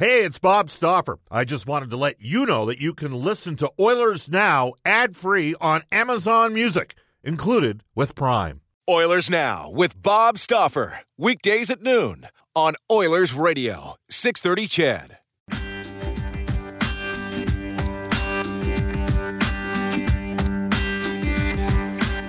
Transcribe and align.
Hey, 0.00 0.24
it's 0.24 0.38
Bob 0.38 0.70
Stauffer. 0.70 1.18
I 1.30 1.44
just 1.44 1.66
wanted 1.66 1.90
to 1.90 1.98
let 1.98 2.22
you 2.22 2.46
know 2.46 2.64
that 2.64 2.80
you 2.80 2.94
can 2.94 3.12
listen 3.12 3.54
to 3.56 3.70
Oilers 3.78 4.30
Now 4.30 4.72
ad 4.82 5.14
free 5.14 5.54
on 5.60 5.82
Amazon 5.92 6.54
Music, 6.54 6.94
included 7.22 7.84
with 7.94 8.14
Prime. 8.14 8.62
Oilers 8.88 9.28
Now 9.28 9.68
with 9.68 10.00
Bob 10.00 10.38
Stauffer. 10.38 11.00
Weekdays 11.18 11.68
at 11.68 11.82
noon 11.82 12.28
on 12.56 12.76
Oilers 12.90 13.34
Radio, 13.34 13.96
630 14.08 14.68
CHED. 14.68 15.18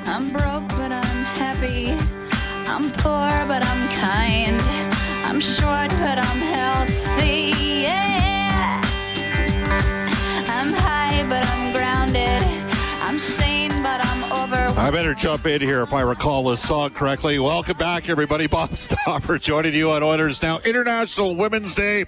I'm 0.05 0.33
broke, 0.33 0.67
but 0.67 0.91
I'm 0.91 1.23
happy. 1.23 1.93
I'm 2.67 2.91
poor, 2.91 3.45
but 3.47 3.63
I'm 3.63 3.87
kind. 3.91 4.59
I'm 5.23 5.39
short, 5.39 5.89
but 5.91 6.17
I'm 6.19 6.39
healthy. 6.39 7.50
I'm 13.11 13.19
sane, 13.19 13.83
but 13.83 13.99
I'm 13.99 14.23
over. 14.31 14.55
I 14.55 14.89
better 14.89 15.13
jump 15.13 15.45
in 15.45 15.59
here 15.59 15.81
if 15.81 15.91
I 15.91 15.99
recall 15.99 16.43
this 16.43 16.61
song 16.61 16.91
correctly. 16.91 17.39
Welcome 17.39 17.75
back, 17.75 18.07
everybody. 18.07 18.47
Bob 18.47 18.77
Stauffer 18.77 19.37
joining 19.37 19.73
you 19.73 19.91
on 19.91 20.01
Oilers 20.01 20.41
Now 20.41 20.59
International 20.59 21.35
Women's 21.35 21.75
Day. 21.75 22.05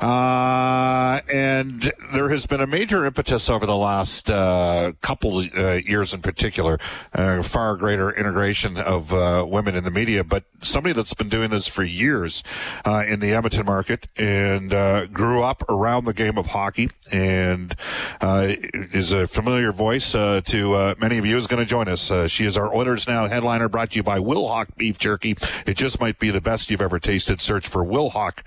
Uh, 0.00 1.20
and 1.30 1.92
there 2.14 2.30
has 2.30 2.46
been 2.46 2.60
a 2.60 2.66
major 2.66 3.04
impetus 3.04 3.50
over 3.50 3.66
the 3.66 3.76
last 3.76 4.30
uh, 4.30 4.92
couple 5.02 5.38
uh, 5.38 5.72
years 5.74 6.14
in 6.14 6.22
particular, 6.22 6.78
uh, 7.12 7.42
far 7.42 7.76
greater 7.76 8.10
integration 8.10 8.78
of 8.78 9.12
uh, 9.12 9.44
women 9.46 9.76
in 9.76 9.84
the 9.84 9.90
media. 9.90 10.24
But 10.24 10.44
somebody 10.62 10.94
that's 10.94 11.12
been 11.12 11.28
doing 11.28 11.50
this 11.50 11.66
for 11.66 11.84
years 11.84 12.42
uh, 12.86 13.04
in 13.06 13.20
the 13.20 13.34
Edmonton 13.34 13.66
market 13.66 14.06
and 14.16 14.70
grew 15.12 15.42
up 15.42 15.68
around 15.68 16.04
the 16.04 16.14
game 16.14 16.38
of 16.38 16.46
hockey 16.46 16.90
and 17.12 17.74
is 18.22 19.12
a 19.12 19.26
familiar 19.26 19.72
voice 19.72 20.12
to 20.12 20.94
many 20.98 21.18
of 21.18 21.26
you 21.26 21.36
is 21.36 21.46
going 21.46 21.62
to 21.62 21.68
join 21.68 21.88
us. 21.88 22.10
she 22.30 22.44
is 22.44 22.56
our 22.56 22.74
Oilers 22.74 23.06
Now 23.06 23.26
headliner 23.26 23.68
brought 23.68 23.90
to 23.90 23.96
you 23.96 24.02
by 24.02 24.18
Wilhauk 24.18 24.76
Beef 24.76 24.98
Jerky. 24.98 25.36
It 25.66 25.76
just 25.76 26.00
might 26.00 26.18
be 26.18 26.30
the 26.30 26.40
best 26.40 26.70
you've 26.70 26.80
ever 26.80 26.98
tasted. 26.98 27.40
Search 27.40 27.68
for 27.68 27.84
Wilhauk 27.84 28.42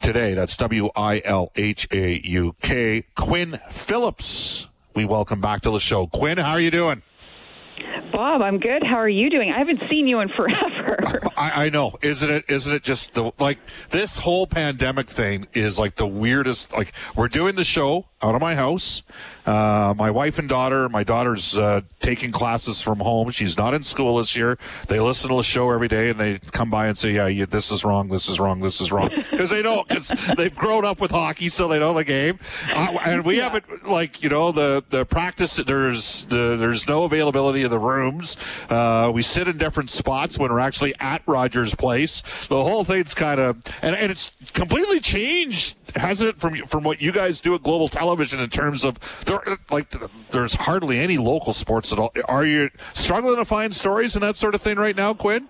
today. 0.00 0.34
That's 0.34 0.56
W 0.56 0.90
I 0.96 1.22
L 1.24 1.52
H 1.56 1.88
A 1.92 2.20
U 2.24 2.54
K. 2.60 3.04
Quinn 3.14 3.60
Phillips. 3.70 4.68
We 4.94 5.04
welcome 5.04 5.40
back 5.40 5.62
to 5.62 5.70
the 5.70 5.80
show. 5.80 6.06
Quinn, 6.06 6.38
how 6.38 6.52
are 6.52 6.60
you 6.60 6.70
doing? 6.70 7.02
Bob, 8.16 8.40
I'm 8.40 8.58
good. 8.58 8.82
How 8.82 8.96
are 8.96 9.10
you 9.10 9.28
doing? 9.28 9.50
I 9.50 9.58
haven't 9.58 9.82
seen 9.90 10.06
you 10.06 10.20
in 10.20 10.30
forever. 10.30 11.20
I, 11.36 11.66
I, 11.66 11.68
know, 11.68 11.98
isn't 12.00 12.30
it? 12.30 12.46
Isn't 12.48 12.74
it 12.74 12.82
just 12.82 13.12
the 13.12 13.30
like 13.38 13.58
this 13.90 14.16
whole 14.16 14.46
pandemic 14.46 15.10
thing 15.10 15.46
is 15.52 15.78
like 15.78 15.96
the 15.96 16.06
weirdest. 16.06 16.72
Like 16.72 16.94
we're 17.14 17.28
doing 17.28 17.56
the 17.56 17.64
show 17.64 18.06
out 18.22 18.34
of 18.34 18.40
my 18.40 18.54
house. 18.54 19.02
Uh, 19.44 19.94
my 19.96 20.10
wife 20.10 20.38
and 20.38 20.48
daughter, 20.48 20.88
my 20.88 21.04
daughter's 21.04 21.56
uh, 21.56 21.80
taking 22.00 22.32
classes 22.32 22.80
from 22.82 22.98
home. 22.98 23.30
She's 23.30 23.56
not 23.56 23.74
in 23.74 23.82
school 23.82 24.16
this 24.16 24.34
year. 24.34 24.58
They 24.88 24.98
listen 24.98 25.30
to 25.30 25.36
the 25.36 25.42
show 25.42 25.70
every 25.70 25.86
day 25.86 26.10
and 26.10 26.18
they 26.18 26.38
come 26.38 26.70
by 26.70 26.88
and 26.88 26.98
say, 26.98 27.12
yeah, 27.12 27.28
you, 27.28 27.46
this 27.46 27.70
is 27.70 27.84
wrong, 27.84 28.08
this 28.08 28.28
is 28.28 28.40
wrong, 28.40 28.60
this 28.60 28.80
is 28.80 28.90
wrong. 28.90 29.10
Because 29.36 29.50
they 29.50 29.62
know, 29.62 29.84
because 29.86 30.10
they've 30.36 30.56
grown 30.56 30.86
up 30.86 30.98
with 30.98 31.10
hockey, 31.10 31.50
so 31.50 31.68
they 31.68 31.78
know 31.78 31.92
the 31.92 32.04
game. 32.04 32.38
Uh, 32.70 32.96
and 33.04 33.24
we 33.24 33.36
yeah. 33.36 33.44
haven't, 33.44 33.86
like, 33.86 34.22
you 34.22 34.30
know, 34.30 34.50
the, 34.50 34.82
the 34.88 35.04
practice, 35.04 35.56
there's 35.56 36.24
the, 36.26 36.56
there's 36.56 36.88
no 36.88 37.04
availability 37.04 37.62
of 37.62 37.70
the 37.70 37.78
rooms. 38.06 38.36
Uh, 38.68 39.10
we 39.14 39.22
sit 39.22 39.48
in 39.48 39.58
different 39.58 39.90
spots 39.90 40.38
when 40.38 40.50
we're 40.50 40.60
actually 40.60 40.94
at 41.00 41.22
Rogers 41.26 41.74
Place. 41.74 42.22
The 42.48 42.62
whole 42.62 42.84
thing's 42.84 43.14
kind 43.14 43.40
of, 43.40 43.56
and, 43.82 43.96
and 43.96 44.10
it's 44.10 44.36
completely 44.52 45.00
changed 45.00 45.76
hasn't 45.94 46.28
it 46.28 46.38
from 46.38 46.56
from 46.66 46.84
what 46.84 47.00
you 47.00 47.12
guys 47.12 47.40
do 47.40 47.54
at 47.54 47.62
Global 47.62 47.88
Television 47.88 48.40
in 48.40 48.50
terms 48.50 48.84
of 48.84 48.98
there 49.24 49.58
like 49.70 49.94
there's 50.30 50.54
hardly 50.54 50.98
any 50.98 51.16
local 51.16 51.52
sports 51.52 51.92
at 51.92 51.98
all. 51.98 52.12
Are 52.28 52.44
you 52.44 52.70
struggling 52.92 53.36
to 53.36 53.44
find 53.44 53.74
stories 53.74 54.16
and 54.16 54.22
that 54.22 54.36
sort 54.36 54.54
of 54.54 54.60
thing 54.60 54.76
right 54.76 54.96
now, 54.96 55.14
Quinn? 55.14 55.48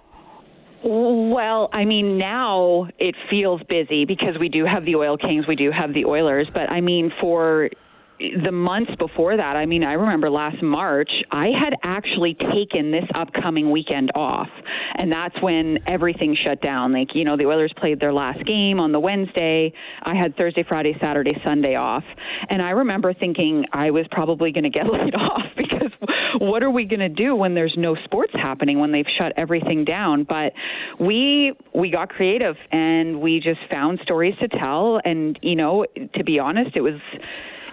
Well, 0.83 1.69
I 1.73 1.85
mean, 1.85 2.17
now 2.19 2.89
it 2.99 3.17
feels 3.29 3.61
busy 3.65 4.05
because 4.05 4.39
we 4.39 4.49
do 4.49 4.65
have 4.67 4.85
the 4.85 4.95
Oil 4.97 5.17
Kings, 5.17 5.47
we 5.47 5.57
do 5.57 5.73
have 5.73 5.93
the 5.93 6.05
Oilers, 6.05 6.49
but 6.53 6.71
I 6.71 6.81
mean, 6.81 7.13
for 7.21 7.71
the 8.19 8.53
months 8.53 8.93
before 8.99 9.37
that, 9.37 9.57
I 9.57 9.67
mean, 9.67 9.85
I 9.85 9.93
remember 9.93 10.31
last 10.31 10.63
March, 10.63 11.11
I 11.31 11.49
had 11.49 11.75
actually 11.83 12.35
taken 12.35 12.91
this 12.91 13.05
upcoming 13.15 13.71
weekend 13.71 14.11
off. 14.15 14.49
And 14.95 15.13
that's 15.13 15.41
when 15.43 15.79
everything 15.87 16.37
shut 16.43 16.63
down. 16.63 16.93
Like, 16.93 17.15
you 17.15 17.25
know, 17.25 17.37
the 17.37 17.45
Oilers 17.45 17.73
played 17.77 18.01
their 18.01 18.13
last 18.13 18.45
game 18.47 18.81
on 18.81 18.93
the 18.93 19.01
Wednesday. 19.01 19.73
I 20.03 20.15
had 20.15 20.37
Thursday, 20.37 20.65
Friday, 20.67 20.97
Saturday, 21.01 21.39
Sunday 21.45 21.75
off. 21.75 22.05
And 22.49 22.63
I 22.63 22.71
remember 22.71 23.13
thinking 23.13 23.67
I 23.73 23.91
was 23.91 24.07
probably 24.11 24.53
going 24.53 24.65
to 24.65 24.71
get 24.71 24.87
laid 24.93 25.15
off 25.15 25.45
because 25.57 25.93
what 26.39 26.63
are 26.63 26.71
we 26.71 26.87
going 26.87 27.01
to 27.01 27.09
do 27.11 27.35
when 27.35 27.55
there's 27.55 27.75
no 27.77 27.97
sports 28.05 28.33
happening, 28.35 28.79
when 28.79 28.93
they've 28.93 29.07
shut 29.19 29.33
everything 29.37 29.85
down? 29.85 30.25
But 30.25 30.55
we, 30.99 31.53
we 31.75 31.91
got 31.91 32.09
creative 32.09 32.57
and 32.73 33.21
we 33.21 33.41
just 33.41 33.61
found 33.71 34.01
stories 34.03 34.35
to 34.41 34.49
tell. 34.49 35.01
And, 35.05 35.39
you 35.43 35.57
know, 35.57 35.85
to 36.15 36.25
be 36.25 36.39
honest, 36.39 36.77
it 36.77 36.81
was, 36.81 37.01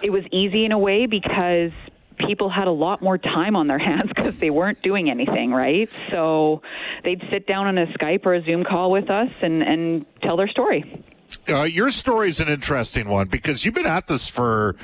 it 0.02 0.10
was 0.10 0.24
easy 0.32 0.64
in 0.64 0.72
a 0.72 0.78
way 0.78 1.06
because 1.06 1.72
people 2.18 2.48
had 2.48 2.68
a 2.68 2.72
lot 2.72 3.02
more 3.02 3.18
time 3.18 3.56
on 3.56 3.66
their 3.66 3.78
hands 3.90 4.10
because 4.14 4.36
they 4.38 4.50
weren't 4.50 4.82
doing 4.82 5.10
anything, 5.10 5.52
right? 5.52 5.88
So 6.10 6.62
they'd 7.02 7.22
sit 7.30 7.46
down 7.46 7.66
on 7.66 7.78
a 7.78 7.86
Skype 7.86 8.24
or 8.26 8.34
a 8.34 8.44
Zoom 8.44 8.64
call 8.64 8.90
with 8.90 9.10
us 9.10 9.30
and, 9.42 9.62
and 9.62 10.06
tell 10.22 10.36
their 10.36 10.48
story. 10.48 11.04
Uh, 11.48 11.62
your 11.62 11.90
story 11.90 12.28
is 12.28 12.40
an 12.40 12.48
interesting 12.48 13.08
one 13.08 13.26
because 13.26 13.64
you've 13.64 13.74
been 13.74 13.86
at 13.86 14.06
this 14.06 14.28
for 14.28 14.76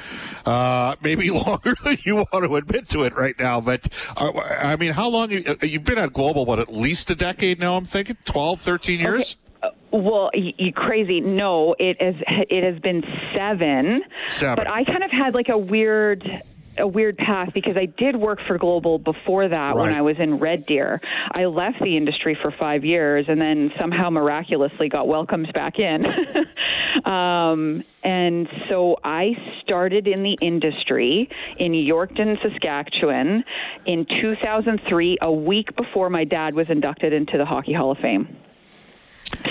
uh, 0.45 0.97
maybe 1.03 1.31
longer 1.31 1.75
than 1.85 1.97
you 2.03 2.17
want 2.17 2.45
to 2.45 2.55
admit 2.57 2.89
to 2.89 3.03
it 3.05 3.15
right 3.15 3.39
now. 3.39 3.61
But 3.61 3.89
uh, 4.17 4.33
I 4.33 4.77
mean, 4.77 4.93
how 4.93 5.09
long 5.09 5.31
you, 5.31 5.43
have 5.45 5.63
uh, 5.63 5.79
been 5.79 5.99
at 5.99 6.13
Global? 6.13 6.45
What, 6.45 6.59
at 6.59 6.73
least 6.73 7.11
a 7.11 7.15
decade 7.15 7.61
now? 7.61 7.77
I'm 7.77 7.85
thinking 7.85 8.17
12, 8.25 8.61
13 8.61 9.01
years. 9.01 9.37
Okay. 9.37 9.50
Well, 9.93 10.31
you 10.35 10.73
crazy. 10.73 11.21
No, 11.21 11.75
it 11.79 12.01
has 12.01 12.15
it 12.29 12.65
has 12.65 12.81
been 12.81 13.03
seven. 13.35 14.03
Seven. 14.29 14.57
But 14.57 14.69
I 14.69 14.85
kind 14.85 15.03
of 15.03 15.11
had 15.11 15.35
like 15.35 15.49
a 15.49 15.59
weird 15.59 16.43
a 16.79 16.87
weird 16.87 17.17
path 17.19 17.51
because 17.53 17.77
I 17.77 17.87
did 17.87 18.17
work 18.17 18.41
for 18.47 18.59
Global 18.59 18.99
before 18.99 19.49
that 19.49 19.75
right. 19.75 19.77
when 19.77 19.95
I 19.95 20.03
was 20.03 20.19
in 20.19 20.39
Red 20.39 20.67
Deer. 20.67 21.01
I 21.31 21.45
left 21.45 21.81
the 21.81 21.97
industry 21.97 22.37
for 22.41 22.51
five 22.51 22.85
years 22.85 23.27
and 23.29 23.41
then 23.41 23.73
somehow 23.79 24.11
miraculously 24.11 24.89
got 24.89 25.09
welcomed 25.09 25.53
back 25.53 25.79
in. 25.79 26.07
um, 27.05 27.85
and 28.03 28.49
so 28.69 28.99
I 29.05 29.33
started 29.63 30.07
in 30.07 30.23
the 30.23 30.39
industry 30.41 31.29
in 31.59 31.73
Yorkton, 31.73 32.41
Saskatchewan 32.43 33.45
in 33.87 34.07
2003, 34.07 35.19
a 35.21 35.33
week 35.33 35.75
before 35.77 36.09
my 36.09 36.25
dad 36.25 36.55
was 36.55 36.71
inducted 36.71 37.13
into 37.13 37.37
the 37.37 37.45
Hockey 37.45 37.73
Hall 37.73 37.91
of 37.91 37.99
Fame. 37.99 38.37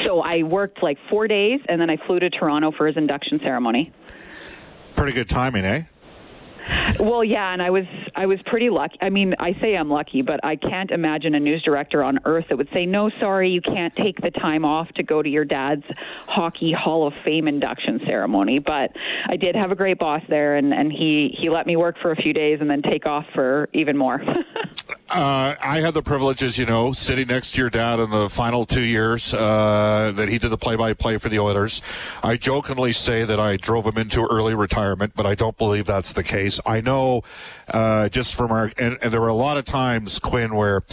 So 0.03 0.21
I 0.21 0.43
worked 0.43 0.83
like 0.83 0.97
four 1.09 1.27
days, 1.27 1.59
and 1.67 1.79
then 1.79 1.89
I 1.89 1.97
flew 2.05 2.19
to 2.19 2.29
Toronto 2.29 2.71
for 2.71 2.87
his 2.87 2.97
induction 2.97 3.39
ceremony. 3.39 3.91
Pretty 4.95 5.13
good 5.13 5.29
timing, 5.29 5.65
eh? 5.65 5.83
Well, 6.99 7.23
yeah, 7.23 7.53
and 7.53 7.61
I 7.61 7.69
was 7.69 7.85
I 8.15 8.25
was 8.25 8.39
pretty 8.45 8.69
lucky. 8.69 8.97
I 9.01 9.09
mean, 9.09 9.35
I 9.39 9.53
say 9.61 9.75
I'm 9.75 9.89
lucky, 9.89 10.21
but 10.21 10.39
I 10.43 10.55
can't 10.55 10.91
imagine 10.91 11.35
a 11.35 11.39
news 11.39 11.63
director 11.63 12.03
on 12.03 12.19
earth 12.25 12.45
that 12.49 12.57
would 12.57 12.69
say, 12.73 12.85
"No, 12.85 13.09
sorry, 13.19 13.49
you 13.49 13.61
can't 13.61 13.95
take 13.95 14.19
the 14.21 14.31
time 14.31 14.65
off 14.65 14.89
to 14.95 15.03
go 15.03 15.21
to 15.21 15.29
your 15.29 15.45
dad's 15.45 15.85
hockey 16.27 16.71
Hall 16.71 17.07
of 17.07 17.13
Fame 17.23 17.47
induction 17.47 18.01
ceremony." 18.05 18.59
But 18.59 18.91
I 19.27 19.37
did 19.37 19.55
have 19.55 19.71
a 19.71 19.75
great 19.75 19.99
boss 19.99 20.21
there, 20.29 20.55
and 20.55 20.73
and 20.73 20.91
he 20.91 21.35
he 21.39 21.49
let 21.49 21.67
me 21.67 21.75
work 21.75 21.97
for 22.01 22.11
a 22.11 22.15
few 22.15 22.33
days 22.33 22.59
and 22.61 22.69
then 22.69 22.81
take 22.81 23.05
off 23.05 23.25
for 23.33 23.69
even 23.73 23.95
more. 23.95 24.21
uh, 25.09 25.55
I 25.61 25.81
had 25.81 25.93
the 25.93 26.03
privilege, 26.03 26.43
as 26.43 26.57
you 26.57 26.65
know, 26.65 26.91
sitting 26.91 27.27
next 27.27 27.53
to 27.53 27.61
your 27.61 27.69
dad 27.69 27.99
in 27.99 28.09
the 28.09 28.29
final 28.29 28.65
two 28.65 28.81
years 28.81 29.33
uh, 29.33 30.11
that 30.15 30.29
he 30.29 30.37
did 30.37 30.49
the 30.49 30.57
play-by-play 30.57 31.17
for 31.17 31.29
the 31.29 31.39
Oilers. 31.39 31.81
I 32.23 32.37
jokingly 32.37 32.91
say 32.91 33.23
that 33.23 33.39
I 33.39 33.57
drove 33.57 33.85
him 33.85 33.97
into 33.97 34.21
early 34.21 34.55
retirement, 34.55 35.13
but 35.15 35.25
I 35.25 35.35
don't 35.35 35.57
believe 35.57 35.85
that's 35.85 36.13
the 36.13 36.23
case. 36.23 36.58
I 36.65 36.81
know 36.81 37.23
uh, 37.67 38.09
just 38.09 38.35
from 38.35 38.51
our 38.51 38.71
and, 38.77 38.97
and, 39.01 39.13
there 39.13 39.21
were 39.21 39.27
a 39.27 39.33
lot 39.33 39.57
of 39.57 39.65
times 39.65 40.19
Quinn 40.19 40.55
where 40.55 40.83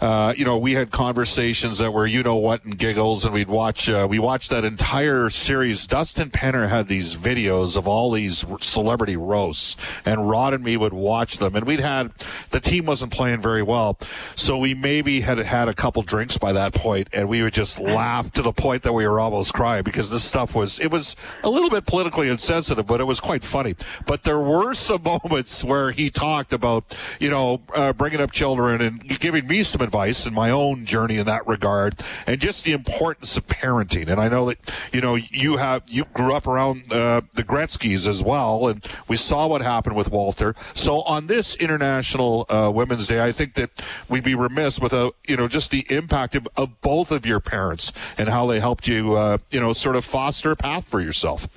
uh, 0.00 0.34
you 0.36 0.44
know 0.44 0.58
we 0.58 0.74
had 0.74 0.90
conversations 0.90 1.78
that 1.78 1.92
were 1.92 2.06
you 2.06 2.22
know 2.22 2.36
what 2.36 2.64
and 2.64 2.78
giggles 2.78 3.24
and 3.24 3.34
we'd 3.34 3.48
watch 3.48 3.88
uh, 3.88 4.06
we 4.08 4.18
watched 4.18 4.50
that 4.50 4.64
entire 4.64 5.30
series. 5.30 5.86
Dustin 5.86 6.30
Penner 6.30 6.68
had 6.68 6.88
these 6.88 7.16
videos 7.16 7.76
of 7.76 7.88
all 7.88 8.12
these 8.12 8.44
celebrity 8.60 9.16
roasts, 9.16 9.76
and 10.04 10.28
Rod 10.28 10.54
and 10.54 10.64
me 10.64 10.76
would 10.76 10.92
watch 10.92 11.38
them, 11.38 11.56
and 11.56 11.66
we'd 11.66 11.80
had 11.80 12.12
the 12.50 12.60
team 12.60 12.86
wasn't 12.86 13.12
playing 13.12 13.40
very 13.40 13.62
well, 13.62 13.98
so 14.34 14.56
we 14.56 14.74
maybe 14.74 15.20
had 15.20 15.38
had 15.38 15.68
a 15.68 15.74
couple 15.74 16.02
drinks 16.02 16.38
by 16.38 16.52
that 16.52 16.74
point, 16.74 17.08
and 17.12 17.28
we 17.28 17.42
would 17.42 17.52
just 17.52 17.78
laugh 17.78 18.30
to 18.32 18.42
the 18.42 18.52
point 18.52 18.82
that 18.82 18.92
we 18.92 19.06
were 19.06 19.20
almost 19.20 19.52
crying 19.52 19.82
because 19.82 20.10
this 20.10 20.24
stuff 20.24 20.54
was 20.54 20.78
it 20.80 20.90
was 20.90 21.16
a 21.42 21.50
little 21.50 21.70
bit 21.70 21.86
politically 21.86 22.28
insensitive, 22.28 22.86
but 22.86 23.00
it 23.00 23.04
was 23.04 23.20
quite 23.20 23.42
funny. 23.42 23.74
But 24.06 24.22
there 24.22 24.40
were 24.40 24.74
some 24.74 25.02
moments 25.10 25.64
where 25.64 25.90
he 25.90 26.10
talked 26.10 26.52
about, 26.52 26.96
you 27.18 27.30
know, 27.30 27.60
uh, 27.74 27.92
bringing 27.92 28.20
up 28.20 28.30
children 28.30 28.80
and 28.80 29.06
giving 29.20 29.46
me 29.46 29.62
some 29.62 29.80
advice 29.80 30.26
in 30.26 30.34
my 30.34 30.50
own 30.50 30.84
journey 30.84 31.16
in 31.16 31.26
that 31.26 31.46
regard, 31.46 32.00
and 32.26 32.40
just 32.40 32.64
the 32.64 32.72
importance 32.72 33.36
of 33.36 33.46
parenting. 33.46 34.08
And 34.08 34.20
I 34.20 34.28
know 34.28 34.46
that 34.46 34.58
you 34.92 35.00
know 35.00 35.14
you 35.14 35.56
have 35.56 35.82
you 35.86 36.04
grew 36.14 36.34
up 36.34 36.46
around 36.46 36.92
uh, 36.92 37.22
the 37.34 37.42
Gretzky's 37.42 38.06
as 38.06 38.22
well, 38.22 38.68
and 38.68 38.86
we 39.08 39.16
saw 39.16 39.46
what 39.46 39.62
happened 39.62 39.96
with 39.96 40.10
Walter. 40.10 40.54
So 40.74 41.02
on 41.02 41.26
this 41.26 41.56
International 41.56 42.46
uh, 42.48 42.70
Women's 42.72 43.06
Day, 43.06 43.24
I 43.24 43.32
think 43.32 43.54
that 43.54 43.70
we'd 44.08 44.24
be 44.24 44.34
remiss 44.34 44.80
without 44.80 45.16
you 45.26 45.36
know 45.36 45.48
just 45.48 45.70
the 45.70 45.86
impact 45.90 46.34
of, 46.34 46.48
of 46.56 46.80
both 46.80 47.10
of 47.10 47.26
your 47.26 47.40
parents 47.40 47.92
and 48.16 48.28
how 48.28 48.46
they 48.46 48.60
helped 48.60 48.86
you, 48.86 49.14
uh, 49.14 49.38
you 49.50 49.60
know, 49.60 49.72
sort 49.72 49.96
of 49.96 50.04
foster 50.04 50.52
a 50.52 50.56
path 50.56 50.84
for 50.84 51.00
yourself. 51.00 51.48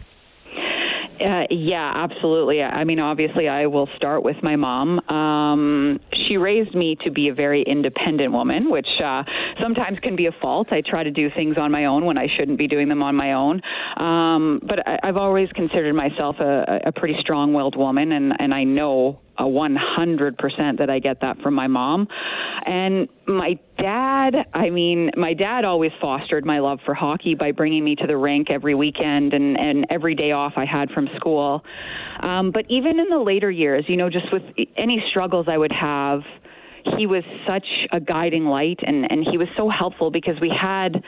Uh, 1.24 1.46
yeah, 1.50 1.92
absolutely. 1.96 2.62
I 2.62 2.84
mean, 2.84 3.00
obviously, 3.00 3.48
I 3.48 3.68
will 3.68 3.88
start 3.96 4.24
with 4.24 4.36
my 4.44 4.58
mom. 4.58 5.00
Um, 5.10 6.00
she 6.28 6.36
raised 6.36 6.76
me 6.76 6.98
to 7.06 7.12
be 7.12 7.30
a 7.30 7.34
very 7.34 7.62
independent 7.62 8.34
woman, 8.34 8.70
which 8.70 8.88
uh, 9.02 9.24
sometimes 9.62 10.00
can 10.00 10.18
be 10.18 10.26
a 10.26 10.34
fault. 10.42 10.74
I 10.74 10.82
try 10.82 11.04
to 11.04 11.12
do 11.12 11.30
things 11.30 11.58
on 11.58 11.72
my 11.72 11.86
own 11.86 12.04
when 12.06 12.18
I 12.18 12.28
shouldn't 12.36 12.58
be 12.58 12.68
doing 12.68 12.90
them 12.90 13.02
on 13.02 13.16
my 13.16 13.34
own. 13.34 13.62
Um, 13.96 14.60
but 14.64 14.86
I, 14.86 15.00
I've 15.02 15.18
always 15.18 15.50
considered 15.54 15.94
myself 15.96 16.40
a, 16.40 16.82
a 16.88 16.92
pretty 16.92 17.16
strong-willed 17.22 17.78
woman, 17.78 18.12
and, 18.12 18.34
and 18.38 18.54
I 18.54 18.66
know 18.66 19.22
a 19.38 19.44
100% 19.44 20.78
that 20.78 20.90
I 20.90 21.00
get 21.00 21.22
that 21.22 21.40
from 21.42 21.54
my 21.54 21.68
mom. 21.68 22.08
And 22.66 23.10
my 23.28 23.58
dad, 23.78 24.48
I 24.54 24.70
mean, 24.70 25.12
my 25.18 25.34
dad 25.34 25.66
always 25.66 25.92
fostered 26.00 26.46
my 26.46 26.60
love 26.60 26.80
for 26.86 26.94
hockey 26.94 27.36
by 27.36 27.52
bringing 27.52 27.84
me 27.84 27.96
to 27.96 28.08
the 28.08 28.16
rink 28.16 28.50
every 28.50 28.76
weekend 28.76 29.34
and, 29.34 29.60
and 29.60 29.88
every 29.90 30.16
day 30.16 30.32
off 30.32 30.54
I 30.56 30.66
had 30.66 30.92
from 30.92 31.10
school. 31.16 31.64
Um, 32.20 32.52
but 32.52 32.66
even 32.70 33.00
in 33.00 33.10
the 33.10 33.20
later 33.20 33.50
years, 33.50 33.86
you 33.88 33.98
know, 33.98 34.10
just 34.10 34.32
with 34.32 34.44
any 34.78 35.04
struggles 35.10 35.48
I 35.48 35.58
would 35.58 35.72
have, 35.72 36.22
he 36.98 37.08
was 37.08 37.24
such 37.46 37.68
a 37.92 38.00
guiding 38.00 38.46
light 38.46 38.80
and, 38.86 39.10
and 39.12 39.26
he 39.30 39.38
was 39.38 39.48
so 39.58 39.70
helpful 39.70 40.12
because 40.12 40.40
we 40.40 40.50
had, 40.50 41.04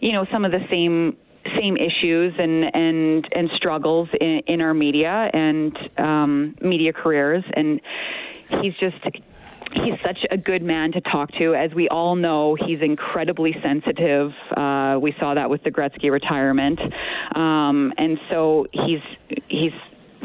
you 0.00 0.12
know, 0.12 0.24
some 0.24 0.44
of 0.44 0.52
the 0.52 0.64
same 0.70 1.16
same 1.58 1.76
issues 1.76 2.34
and 2.38 2.74
and 2.74 3.28
and 3.32 3.50
struggles 3.56 4.08
in, 4.20 4.42
in 4.46 4.60
our 4.60 4.74
media 4.74 5.30
and 5.32 5.76
um, 5.98 6.54
media 6.60 6.92
careers, 6.92 7.44
and 7.54 7.80
he's 8.62 8.74
just 8.74 8.96
he's 9.72 9.94
such 10.04 10.24
a 10.30 10.36
good 10.36 10.62
man 10.62 10.92
to 10.92 11.00
talk 11.00 11.30
to. 11.32 11.54
As 11.54 11.72
we 11.74 11.88
all 11.88 12.14
know, 12.14 12.54
he's 12.54 12.80
incredibly 12.80 13.54
sensitive. 13.62 14.32
Uh, 14.56 14.98
we 15.00 15.14
saw 15.18 15.34
that 15.34 15.50
with 15.50 15.62
the 15.62 15.70
Gretzky 15.70 16.10
retirement, 16.10 16.80
um, 17.34 17.92
and 17.98 18.18
so 18.30 18.66
he's 18.72 19.02
he's 19.48 19.72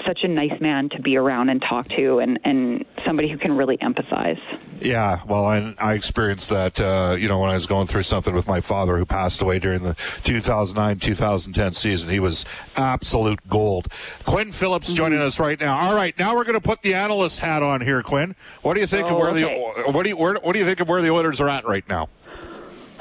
such 0.05 0.19
a 0.23 0.27
nice 0.27 0.59
man 0.59 0.89
to 0.89 1.01
be 1.01 1.15
around 1.17 1.49
and 1.49 1.61
talk 1.61 1.87
to, 1.89 2.19
and 2.19 2.39
and 2.43 2.83
somebody 3.05 3.29
who 3.29 3.37
can 3.37 3.55
really 3.55 3.77
empathize. 3.77 4.39
Yeah, 4.81 5.21
well, 5.27 5.45
I, 5.45 5.73
I 5.77 5.93
experienced 5.93 6.49
that, 6.49 6.81
uh, 6.81 7.15
you 7.17 7.29
know, 7.29 7.39
when 7.39 7.49
I 7.49 7.53
was 7.53 7.67
going 7.67 7.87
through 7.87 8.01
something 8.03 8.33
with 8.33 8.47
my 8.47 8.59
father 8.59 8.97
who 8.97 9.05
passed 9.05 9.41
away 9.41 9.59
during 9.59 9.83
the 9.83 9.95
2009 10.23 10.97
2010 10.99 11.71
season. 11.71 12.09
He 12.09 12.19
was 12.19 12.45
absolute 12.75 13.39
gold. 13.47 13.87
Quinn 14.25 14.51
Phillips 14.51 14.87
Mm-hmm. 14.89 14.97
joining 14.97 15.19
us 15.19 15.39
right 15.39 15.59
now. 15.59 15.77
All 15.77 15.95
right, 15.95 16.17
now 16.19 16.35
we're 16.35 16.43
going 16.43 16.59
to 16.59 16.67
put 16.67 16.81
the 16.81 16.93
analyst 16.95 17.39
hat 17.39 17.63
on 17.63 17.79
here, 17.81 18.01
Quinn. 18.03 18.35
What 18.61 18.73
do 18.73 18.81
you 18.81 18.87
think 18.87 19.05
Oh, 19.07 19.11
of 19.15 19.17
where 19.17 19.29
okay. 19.31 19.73
the 19.85 19.91
what 19.91 20.03
do 20.03 20.09
you 20.09 20.17
where, 20.17 20.35
what 20.41 20.53
do 20.53 20.59
you 20.59 20.65
think 20.65 20.79
of 20.81 20.89
where 20.89 21.01
the 21.01 21.11
Oilers 21.11 21.39
are 21.39 21.47
at 21.49 21.65
right 21.65 21.87
now? 21.87 22.09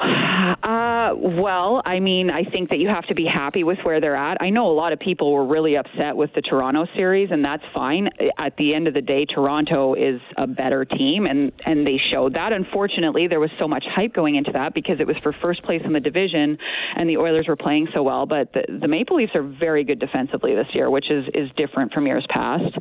Uh, 0.02 1.14
well, 1.16 1.82
I 1.84 2.00
mean, 2.00 2.30
I 2.30 2.44
think 2.44 2.70
that 2.70 2.78
you 2.78 2.88
have 2.88 3.06
to 3.06 3.14
be 3.14 3.24
happy 3.24 3.64
with 3.64 3.78
where 3.84 4.00
they're 4.00 4.16
at. 4.16 4.38
I 4.40 4.50
know 4.50 4.70
a 4.70 4.72
lot 4.74 4.92
of 4.92 4.98
people 4.98 5.32
were 5.32 5.44
really 5.44 5.76
upset 5.76 6.16
with 6.16 6.32
the 6.34 6.42
Toronto 6.42 6.86
series, 6.94 7.30
and 7.30 7.44
that's 7.44 7.62
fine. 7.72 8.08
At 8.38 8.56
the 8.56 8.74
end 8.74 8.88
of 8.88 8.94
the 8.94 9.00
day, 9.00 9.24
Toronto 9.24 9.94
is 9.94 10.20
a 10.36 10.46
better 10.46 10.84
team, 10.84 11.26
and 11.26 11.52
and 11.64 11.86
they 11.86 11.98
showed 12.10 12.34
that. 12.34 12.52
Unfortunately, 12.52 13.28
there 13.28 13.40
was 13.40 13.50
so 13.58 13.68
much 13.68 13.84
hype 13.86 14.12
going 14.12 14.34
into 14.34 14.52
that 14.52 14.74
because 14.74 15.00
it 15.00 15.06
was 15.06 15.16
for 15.18 15.32
first 15.32 15.62
place 15.62 15.82
in 15.84 15.92
the 15.92 16.00
division, 16.00 16.58
and 16.96 17.08
the 17.08 17.18
Oilers 17.18 17.46
were 17.46 17.56
playing 17.56 17.88
so 17.88 18.02
well. 18.02 18.26
But 18.26 18.52
the, 18.52 18.64
the 18.68 18.88
Maple 18.88 19.16
Leafs 19.16 19.34
are 19.34 19.42
very 19.42 19.84
good 19.84 19.98
defensively 19.98 20.54
this 20.54 20.68
year, 20.74 20.90
which 20.90 21.10
is 21.10 21.26
is 21.34 21.50
different 21.56 21.92
from 21.92 22.06
years 22.06 22.26
past. 22.28 22.76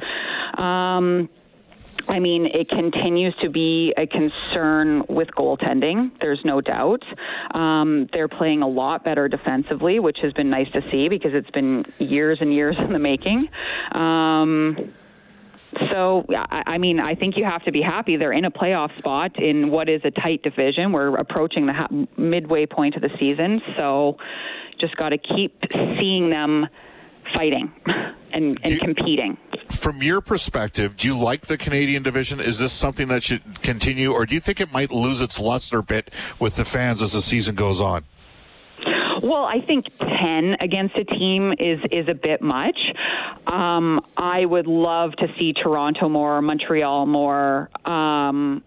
Um, 0.58 1.30
I 2.08 2.20
mean, 2.20 2.46
it 2.46 2.70
continues 2.70 3.36
to 3.42 3.50
be 3.50 3.94
a 3.98 4.08
concern 4.08 5.04
with 5.10 5.30
goaltending. 5.30 6.12
There's 6.20 6.42
no 6.44 6.62
doubt. 6.62 7.04
Um, 7.54 8.08
they're 8.14 8.28
playing 8.28 8.62
a 8.62 8.68
lot 8.68 9.04
better 9.04 9.28
defensively, 9.28 10.00
which 10.00 10.18
has 10.22 10.34
been 10.34 10.50
nice 10.50 10.70
to 10.72 10.82
see 10.92 11.10
because 11.10 11.32
it's 11.34 11.50
been 11.52 11.86
years 12.00 12.40
and 12.42 12.54
years 12.54 12.76
in 12.80 12.94
the 12.94 13.00
making. 13.00 13.48
Um, 13.92 14.94
so, 15.90 16.26
I 16.30 16.64
I 16.66 16.78
mean, 16.78 17.00
I 17.00 17.16
think 17.16 17.38
you 17.38 17.46
have 17.46 17.64
to 17.64 17.72
be 17.72 17.82
happy. 17.82 18.18
They're 18.18 18.34
in 18.34 18.46
a 18.46 18.52
playoff 18.52 18.98
spot 18.98 19.42
in 19.42 19.72
what 19.72 19.88
is 19.90 20.02
a 20.04 20.12
tight 20.12 20.44
division. 20.44 20.92
We're 20.92 21.16
approaching 21.16 21.66
the 21.66 21.74
ha- 21.74 21.88
midway 22.18 22.66
point 22.66 22.96
of 22.96 23.02
the 23.02 23.10
season. 23.20 23.62
So, 23.78 24.18
just 24.80 24.96
got 24.98 25.10
to 25.10 25.18
keep 25.18 25.64
seeing 26.00 26.30
them 26.30 26.68
fighting 27.34 27.72
and, 28.34 28.60
and 28.64 28.80
competing. 28.80 29.38
From 29.72 30.04
your 30.04 30.22
perspective, 30.22 30.96
do 30.96 31.08
you 31.08 31.18
like 31.18 31.48
the 31.48 31.58
Canadian 31.58 32.04
division? 32.04 32.40
Is 32.40 32.60
this 32.60 32.72
something 32.72 33.08
that 33.08 33.24
should 33.24 33.62
continue, 33.62 34.12
or 34.12 34.26
do 34.26 34.36
you 34.36 34.42
think 34.42 34.60
it 34.60 34.72
might 34.72 34.92
lose 34.92 35.22
its 35.22 35.40
luster 35.40 35.80
a 35.80 35.84
bit 35.84 36.12
with 36.40 36.56
the 36.56 36.66
fans 36.66 37.02
as 37.02 37.14
the 37.14 37.22
season 37.22 37.56
goes 37.56 37.80
on? 37.82 38.04
Well, 39.22 39.46
I 39.46 39.62
think 39.62 39.86
ten 39.98 40.58
against 40.60 40.96
a 40.98 41.04
team 41.04 41.54
is 41.54 41.80
is 41.92 42.08
a 42.08 42.14
bit 42.14 42.42
much. 42.42 42.78
Um, 43.48 44.06
I 44.18 44.46
would 44.46 44.68
love 44.68 45.16
to 45.18 45.28
see 45.38 45.54
Toronto 45.54 46.10
more, 46.10 46.42
Montreal 46.42 47.06
more. 47.06 47.70
Um, 47.86 48.64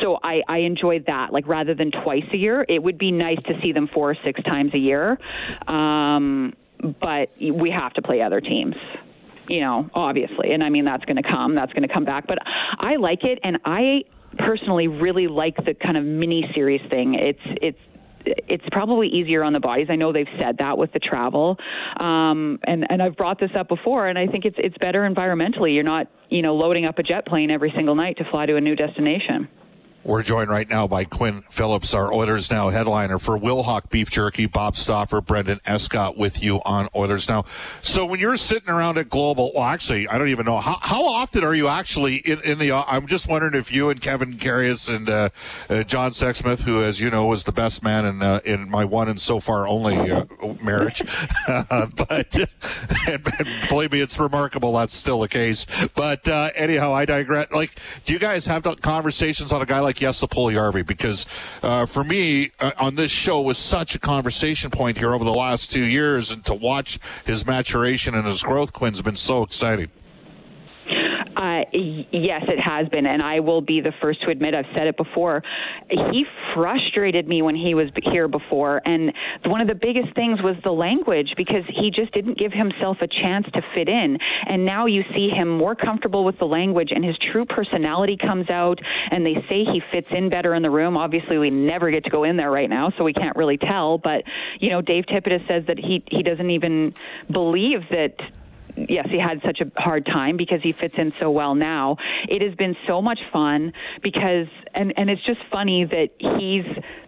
so 0.00 0.18
I, 0.22 0.42
I 0.48 0.58
enjoyed 0.58 1.06
that. 1.06 1.32
Like 1.32 1.48
rather 1.48 1.74
than 1.74 1.90
twice 1.90 2.24
a 2.32 2.36
year, 2.36 2.64
it 2.68 2.82
would 2.82 2.98
be 2.98 3.10
nice 3.10 3.42
to 3.44 3.60
see 3.60 3.72
them 3.72 3.88
four 3.88 4.10
or 4.10 4.16
six 4.24 4.40
times 4.42 4.72
a 4.74 4.78
year. 4.78 5.18
Um, 5.66 6.54
but 7.00 7.30
we 7.40 7.70
have 7.70 7.92
to 7.94 8.02
play 8.02 8.22
other 8.22 8.40
teams 8.40 8.76
you 9.48 9.60
know, 9.60 9.88
obviously. 9.94 10.52
And 10.52 10.62
I 10.62 10.68
mean, 10.68 10.84
that's 10.84 11.04
going 11.04 11.16
to 11.16 11.28
come, 11.28 11.54
that's 11.54 11.72
going 11.72 11.86
to 11.86 11.92
come 11.92 12.04
back. 12.04 12.26
But 12.26 12.38
I 12.44 12.96
like 12.96 13.24
it, 13.24 13.38
and 13.42 13.58
I 13.64 14.04
personally 14.36 14.88
really 14.88 15.26
like 15.26 15.56
the 15.56 15.74
kind 15.74 15.96
of 15.96 16.04
mini 16.04 16.50
series 16.54 16.80
thing. 16.90 17.14
It's, 17.14 17.40
it's, 17.62 17.78
it's 18.24 18.64
probably 18.70 19.08
easier 19.08 19.42
on 19.42 19.52
the 19.52 19.60
bodies. 19.60 19.86
I 19.90 19.96
know 19.96 20.12
they've 20.12 20.26
said 20.38 20.58
that 20.58 20.76
with 20.76 20.92
the 20.92 20.98
travel, 20.98 21.56
um, 21.98 22.58
and 22.64 22.84
and 22.90 23.02
I've 23.02 23.16
brought 23.16 23.40
this 23.40 23.50
up 23.58 23.68
before, 23.68 24.08
and 24.08 24.18
I 24.18 24.26
think 24.26 24.44
it's 24.44 24.56
it's 24.58 24.76
better 24.78 25.08
environmentally. 25.08 25.74
You're 25.74 25.84
not 25.84 26.08
you 26.28 26.42
know 26.42 26.54
loading 26.54 26.84
up 26.84 26.98
a 26.98 27.02
jet 27.02 27.26
plane 27.26 27.50
every 27.50 27.72
single 27.74 27.94
night 27.94 28.18
to 28.18 28.24
fly 28.30 28.44
to 28.44 28.56
a 28.56 28.60
new 28.60 28.74
destination. 28.76 29.48
We're 30.04 30.22
joined 30.22 30.48
right 30.48 30.68
now 30.68 30.86
by 30.86 31.04
Quinn 31.04 31.42
Phillips, 31.50 31.92
our 31.92 32.14
Oilers 32.14 32.50
Now 32.50 32.70
headliner 32.70 33.18
for 33.18 33.36
Wilhauk 33.36 33.90
Beef 33.90 34.10
Jerky. 34.10 34.46
Bob 34.46 34.76
Stauffer, 34.76 35.20
Brendan 35.20 35.60
Escott 35.66 36.16
with 36.16 36.40
you 36.42 36.62
on 36.64 36.88
Oilers 36.94 37.28
Now. 37.28 37.44
So 37.82 38.06
when 38.06 38.20
you're 38.20 38.36
sitting 38.36 38.70
around 38.70 38.96
at 38.96 39.08
Global, 39.08 39.50
well, 39.54 39.64
actually, 39.64 40.06
I 40.06 40.16
don't 40.16 40.28
even 40.28 40.46
know 40.46 40.58
how, 40.58 40.78
how 40.80 41.04
often 41.04 41.42
are 41.42 41.54
you 41.54 41.66
actually 41.66 42.16
in, 42.16 42.40
in 42.42 42.58
the. 42.58 42.72
I'm 42.72 43.08
just 43.08 43.28
wondering 43.28 43.54
if 43.54 43.72
you 43.72 43.90
and 43.90 44.00
Kevin 44.00 44.38
Karius 44.38 44.94
and 44.94 45.10
uh, 45.10 45.30
uh, 45.68 45.82
John 45.82 46.12
Sexsmith, 46.12 46.62
who, 46.62 46.80
as 46.80 47.00
you 47.00 47.10
know, 47.10 47.26
was 47.26 47.42
the 47.42 47.52
best 47.52 47.82
man 47.82 48.06
in 48.06 48.22
uh, 48.22 48.40
in 48.44 48.70
my 48.70 48.84
one 48.84 49.08
and 49.08 49.20
so 49.20 49.40
far 49.40 49.66
only 49.66 50.10
uh, 50.12 50.24
marriage, 50.62 51.02
but 51.48 52.38
and, 53.08 53.26
and 53.38 53.68
believe 53.68 53.90
me, 53.90 54.00
it's 54.00 54.18
remarkable 54.18 54.72
that's 54.74 54.94
still 54.94 55.20
the 55.20 55.28
case. 55.28 55.66
But 55.94 56.26
uh, 56.28 56.50
anyhow, 56.54 56.92
I 56.92 57.04
digress. 57.04 57.50
Like, 57.50 57.78
do 58.04 58.12
you 58.12 58.20
guys 58.20 58.46
have 58.46 58.62
conversations 58.80 59.52
on 59.52 59.60
a 59.60 59.66
guy 59.66 59.80
like 59.80 59.87
Jesse 59.96 60.26
Puljujärvi? 60.26 60.86
Because 60.86 61.26
uh, 61.62 61.86
for 61.86 62.04
me, 62.04 62.50
uh, 62.60 62.72
on 62.78 62.94
this 62.94 63.10
show 63.10 63.40
was 63.40 63.58
such 63.58 63.94
a 63.94 63.98
conversation 63.98 64.70
point 64.70 64.98
here 64.98 65.14
over 65.14 65.24
the 65.24 65.34
last 65.34 65.72
two 65.72 65.84
years, 65.84 66.30
and 66.30 66.44
to 66.44 66.54
watch 66.54 66.98
his 67.24 67.46
maturation 67.46 68.14
and 68.14 68.26
his 68.26 68.42
growth, 68.42 68.72
Quinn's 68.72 69.02
been 69.02 69.16
so 69.16 69.42
exciting. 69.42 69.90
Uh, 71.38 71.62
yes, 71.72 72.42
it 72.48 72.58
has 72.58 72.88
been, 72.88 73.06
and 73.06 73.22
I 73.22 73.38
will 73.38 73.60
be 73.60 73.80
the 73.80 73.92
first 74.00 74.20
to 74.22 74.30
admit 74.30 74.56
I've 74.56 74.66
said 74.74 74.88
it 74.88 74.96
before. 74.96 75.44
He 75.88 76.26
frustrated 76.52 77.28
me 77.28 77.42
when 77.42 77.54
he 77.54 77.74
was 77.74 77.90
here 78.02 78.26
before, 78.26 78.82
and 78.84 79.12
one 79.44 79.60
of 79.60 79.68
the 79.68 79.76
biggest 79.76 80.12
things 80.16 80.42
was 80.42 80.56
the 80.64 80.72
language 80.72 81.34
because 81.36 81.62
he 81.68 81.92
just 81.92 82.12
didn't 82.12 82.38
give 82.38 82.52
himself 82.52 82.96
a 83.02 83.06
chance 83.06 83.46
to 83.54 83.62
fit 83.72 83.88
in. 83.88 84.18
And 84.48 84.66
now 84.66 84.86
you 84.86 85.04
see 85.14 85.28
him 85.28 85.48
more 85.48 85.76
comfortable 85.76 86.24
with 86.24 86.40
the 86.40 86.44
language, 86.44 86.90
and 86.92 87.04
his 87.04 87.16
true 87.30 87.44
personality 87.44 88.16
comes 88.16 88.50
out, 88.50 88.80
and 89.12 89.24
they 89.24 89.34
say 89.48 89.62
he 89.62 89.80
fits 89.92 90.10
in 90.10 90.30
better 90.30 90.54
in 90.54 90.62
the 90.62 90.70
room. 90.70 90.96
Obviously, 90.96 91.38
we 91.38 91.50
never 91.50 91.92
get 91.92 92.02
to 92.02 92.10
go 92.10 92.24
in 92.24 92.36
there 92.36 92.50
right 92.50 92.68
now, 92.68 92.92
so 92.98 93.04
we 93.04 93.12
can't 93.12 93.36
really 93.36 93.58
tell. 93.58 93.96
But 93.96 94.24
you 94.58 94.70
know, 94.70 94.82
Dave 94.82 95.04
Tippett 95.06 95.46
says 95.46 95.66
that 95.66 95.78
he 95.78 96.02
he 96.10 96.24
doesn't 96.24 96.50
even 96.50 96.94
believe 97.30 97.82
that 97.90 98.16
yes, 98.88 99.08
he 99.10 99.18
had 99.18 99.40
such 99.44 99.60
a 99.60 99.70
hard 99.80 100.06
time 100.06 100.36
because 100.36 100.62
he 100.62 100.72
fits 100.72 100.98
in 100.98 101.12
so 101.12 101.30
well 101.30 101.54
now. 101.54 101.96
It 102.28 102.42
has 102.42 102.54
been 102.54 102.76
so 102.86 103.00
much 103.02 103.18
fun 103.32 103.72
because, 104.02 104.46
and, 104.74 104.92
and 104.96 105.10
it's 105.10 105.24
just 105.24 105.40
funny 105.50 105.84
that 105.84 106.08
he's 106.18 106.64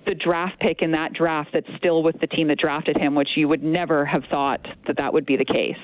the 0.07 0.15
draft 0.15 0.59
pick 0.61 0.83
in 0.83 0.93
that 0.93 1.13
draft 1.13 1.51
that's 1.53 1.69
still 1.77 2.03
with 2.03 2.21
the 2.21 2.27
team 2.27 2.49
that 2.49 2.59
drafted 2.59 2.97
him, 2.97 3.15
which 3.15 3.31
you 3.37 3.49
would 3.49 3.63
never 3.63 4.05
have 4.05 4.25
thought 4.31 4.67
that 4.87 4.97
that 4.97 5.13
would 5.13 5.27
be 5.27 5.37
the 5.37 5.45
case. 5.45 5.77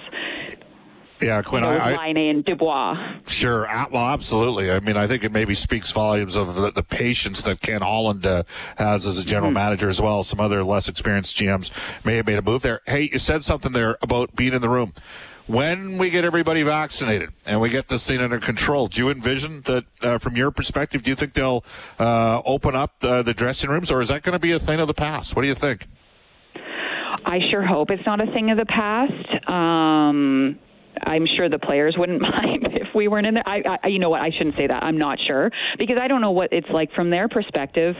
Yeah, 1.20 1.40
Quinn, 1.40 1.62
you 1.62 1.70
know, 1.70 1.76
I, 1.76 2.08
and 2.08 2.44
Dubois. 2.44 3.20
Sure. 3.26 3.66
Well, 3.90 4.06
absolutely. 4.06 4.70
I 4.70 4.80
mean, 4.80 4.98
I 4.98 5.06
think 5.06 5.24
it 5.24 5.32
maybe 5.32 5.54
speaks 5.54 5.90
volumes 5.90 6.36
of 6.36 6.54
the, 6.54 6.70
the 6.70 6.82
patience 6.82 7.42
that 7.42 7.60
Ken 7.62 7.80
Holland 7.80 8.26
uh, 8.26 8.42
has 8.76 9.06
as 9.06 9.18
a 9.18 9.24
general 9.24 9.50
manager 9.50 9.88
as 9.88 10.00
well. 10.00 10.22
Some 10.22 10.40
other 10.40 10.62
less 10.62 10.88
experienced 10.88 11.36
GMs 11.36 11.70
may 12.04 12.16
have 12.16 12.26
made 12.26 12.38
a 12.38 12.42
move 12.42 12.60
there. 12.60 12.82
Hey, 12.86 13.08
you 13.10 13.18
said 13.18 13.44
something 13.44 13.72
there 13.72 13.96
about 14.02 14.36
being 14.36 14.52
in 14.52 14.60
the 14.60 14.68
room. 14.68 14.92
When 15.46 15.96
we 15.96 16.10
get 16.10 16.24
everybody 16.24 16.64
vaccinated 16.64 17.30
and 17.44 17.60
we 17.60 17.70
get 17.70 17.86
this 17.86 18.06
thing 18.08 18.20
under 18.20 18.40
control, 18.40 18.88
do 18.88 19.00
you 19.00 19.10
envision 19.10 19.60
that, 19.62 19.84
uh, 20.02 20.18
from 20.18 20.36
your 20.36 20.50
perspective, 20.50 21.04
do 21.04 21.10
you 21.10 21.14
think 21.14 21.34
they'll 21.34 21.64
uh, 22.00 22.42
open 22.44 22.74
up 22.74 22.94
uh, 23.02 23.22
the 23.22 23.32
dressing 23.32 23.70
rooms, 23.70 23.92
or 23.92 24.00
is 24.00 24.08
that 24.08 24.22
going 24.22 24.32
to 24.32 24.40
be 24.40 24.50
a 24.52 24.58
thing 24.58 24.80
of 24.80 24.88
the 24.88 24.94
past? 24.94 25.36
What 25.36 25.42
do 25.42 25.48
you 25.48 25.54
think? 25.54 25.86
I 27.24 27.38
sure 27.50 27.64
hope 27.64 27.90
it's 27.90 28.04
not 28.04 28.20
a 28.20 28.30
thing 28.32 28.50
of 28.50 28.58
the 28.58 28.66
past. 28.66 29.48
Um, 29.48 30.58
I'm 31.04 31.26
sure 31.36 31.48
the 31.48 31.60
players 31.60 31.94
wouldn't 31.96 32.22
mind 32.22 32.66
if 32.72 32.88
we 32.94 33.06
weren't 33.06 33.26
in 33.26 33.34
there. 33.34 33.48
I, 33.48 33.78
I, 33.84 33.86
you 33.86 34.00
know 34.00 34.10
what? 34.10 34.22
I 34.22 34.30
shouldn't 34.30 34.56
say 34.56 34.66
that. 34.66 34.82
I'm 34.82 34.98
not 34.98 35.18
sure 35.26 35.50
because 35.78 35.96
I 36.00 36.08
don't 36.08 36.20
know 36.20 36.32
what 36.32 36.52
it's 36.52 36.68
like 36.70 36.92
from 36.92 37.10
their 37.10 37.28
perspective 37.28 37.94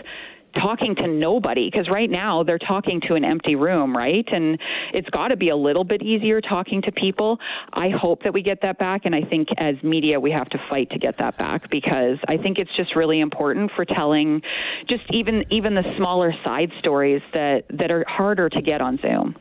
talking 0.61 0.95
to 0.97 1.07
nobody 1.07 1.71
because 1.71 1.89
right 1.91 2.11
now 2.11 2.43
they're 2.43 2.59
talking 2.59 3.01
to 3.09 3.15
an 3.15 3.25
empty 3.25 3.55
room 3.55 3.97
right? 3.97 4.27
And 4.31 4.59
it's 4.93 5.09
got 5.11 5.29
to 5.29 5.37
be 5.37 5.51
a 5.51 5.57
little 5.57 5.85
bit 5.85 6.03
easier 6.03 6.41
talking 6.41 6.83
to 6.83 6.93
people. 6.93 7.39
I 7.73 7.89
hope 7.91 8.23
that 8.25 8.33
we 8.33 8.43
get 8.43 8.63
that 8.63 8.79
back 8.79 9.03
and 9.05 9.15
i 9.15 9.23
think 9.23 9.49
as 9.59 9.75
media 9.83 10.19
we 10.21 10.31
have 10.31 10.49
to 10.51 10.59
fight 10.69 10.91
to 10.91 10.99
get 10.99 11.17
that 11.19 11.37
back 11.39 11.71
because 11.71 12.19
i 12.29 12.37
think 12.37 12.59
it's 12.59 12.75
just 12.77 12.95
really 12.97 13.21
important 13.21 13.71
for 13.75 13.85
telling 13.85 14.43
just 14.89 15.03
even 15.11 15.45
even 15.51 15.75
the 15.75 15.85
smaller 15.97 16.33
side 16.45 16.71
stories 16.79 17.23
that 17.33 17.65
that 17.71 17.91
are 17.91 18.05
harder 18.09 18.49
to 18.49 18.63
get 18.63 18.81
on 18.81 18.99
zoom 18.99 19.35